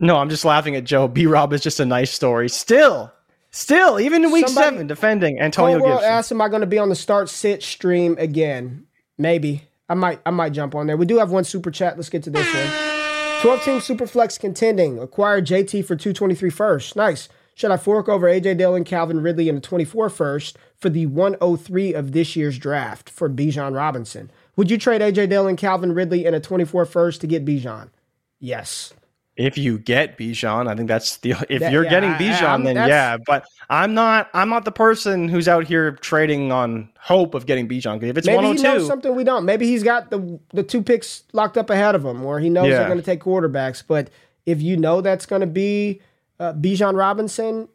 [0.00, 1.08] No, I'm just laughing at Joe.
[1.08, 2.48] B Rob is just a nice story.
[2.48, 3.12] Still,
[3.50, 6.04] Still, even in week Somebody, seven, defending Antonio Gibson.
[6.04, 9.64] asked, "Am I going to be on the start sit stream again?" Maybe.
[9.88, 10.20] I might.
[10.26, 10.96] I might jump on there.
[10.96, 11.96] We do have one super chat.
[11.96, 12.98] Let's get to this one.
[13.40, 14.98] 12 team Superflex contending.
[14.98, 16.94] Acquired JT for 223 first.
[16.96, 17.28] Nice.
[17.58, 21.92] Should I fork over AJ Dillon, Calvin Ridley, and a 24 first for the 103
[21.92, 24.30] of this year's draft for Bijan Robinson?
[24.54, 27.90] Would you trade AJ Dillon, Calvin Ridley, and a 24 first to get Bijan?
[28.38, 28.92] Yes
[29.38, 32.74] if you get Bijan, I think that's the if that, you're yeah, getting Bijan, then
[32.74, 33.16] yeah.
[33.24, 37.68] But I'm not I'm not the person who's out here trading on hope of getting
[37.68, 38.02] Bijan.
[38.02, 39.44] If it's maybe 102, he knows oh something we don't.
[39.44, 42.68] Maybe he's got the the two picks locked up ahead of him, or he knows
[42.68, 42.78] yeah.
[42.78, 43.82] they're going to take quarterbacks.
[43.86, 44.10] But
[44.44, 46.00] if you know that's going to be
[46.40, 47.68] uh, Bijan Robinson,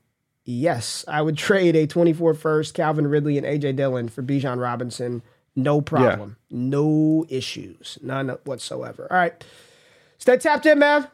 [0.45, 5.21] yes, I would trade a 24 first Calvin Ridley and AJ Dillon for Bijan Robinson.
[5.55, 6.57] No problem, yeah.
[6.57, 9.07] no issues, none whatsoever.
[9.11, 9.43] All right,
[10.17, 11.07] stay tapped in, man.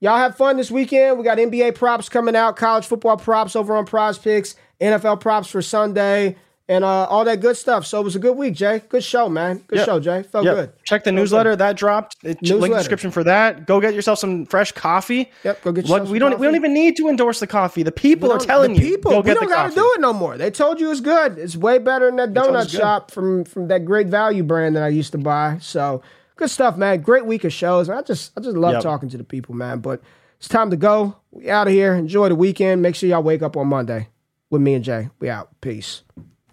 [0.00, 1.16] Y'all have fun this weekend.
[1.16, 5.62] We got NBA props coming out, college football props over on PrizePicks, NFL props for
[5.62, 6.36] Sunday,
[6.68, 7.86] and uh, all that good stuff.
[7.86, 8.82] So it was a good week, Jay.
[8.88, 9.62] Good show, man.
[9.68, 9.86] Good yep.
[9.86, 10.22] show, Jay.
[10.24, 10.54] Felt yep.
[10.54, 10.84] good.
[10.84, 11.60] Check the Felt newsletter good.
[11.60, 12.16] that dropped.
[12.24, 13.66] It, link description for that.
[13.66, 15.30] Go get yourself some fresh coffee.
[15.44, 16.08] Yep, go get yourself.
[16.08, 16.32] we don't.
[16.32, 16.40] Coffee.
[16.40, 17.82] We don't even need to endorse the coffee.
[17.82, 19.18] The people are telling the people, you.
[19.18, 19.22] People.
[19.22, 20.36] we don't got to do it no more.
[20.36, 21.38] They told you it's good.
[21.38, 24.88] It's way better than that donut shop from from that Great Value brand that I
[24.88, 25.58] used to buy.
[25.60, 26.02] So
[26.34, 27.00] good stuff, man.
[27.00, 27.88] Great week of shows.
[27.88, 28.82] I just I just love yep.
[28.82, 29.78] talking to the people, man.
[29.78, 30.02] But
[30.38, 31.16] it's time to go.
[31.30, 31.94] We out of here.
[31.94, 32.82] Enjoy the weekend.
[32.82, 34.08] Make sure y'all wake up on Monday
[34.50, 35.10] with me and Jay.
[35.20, 35.48] We out.
[35.60, 36.02] Peace.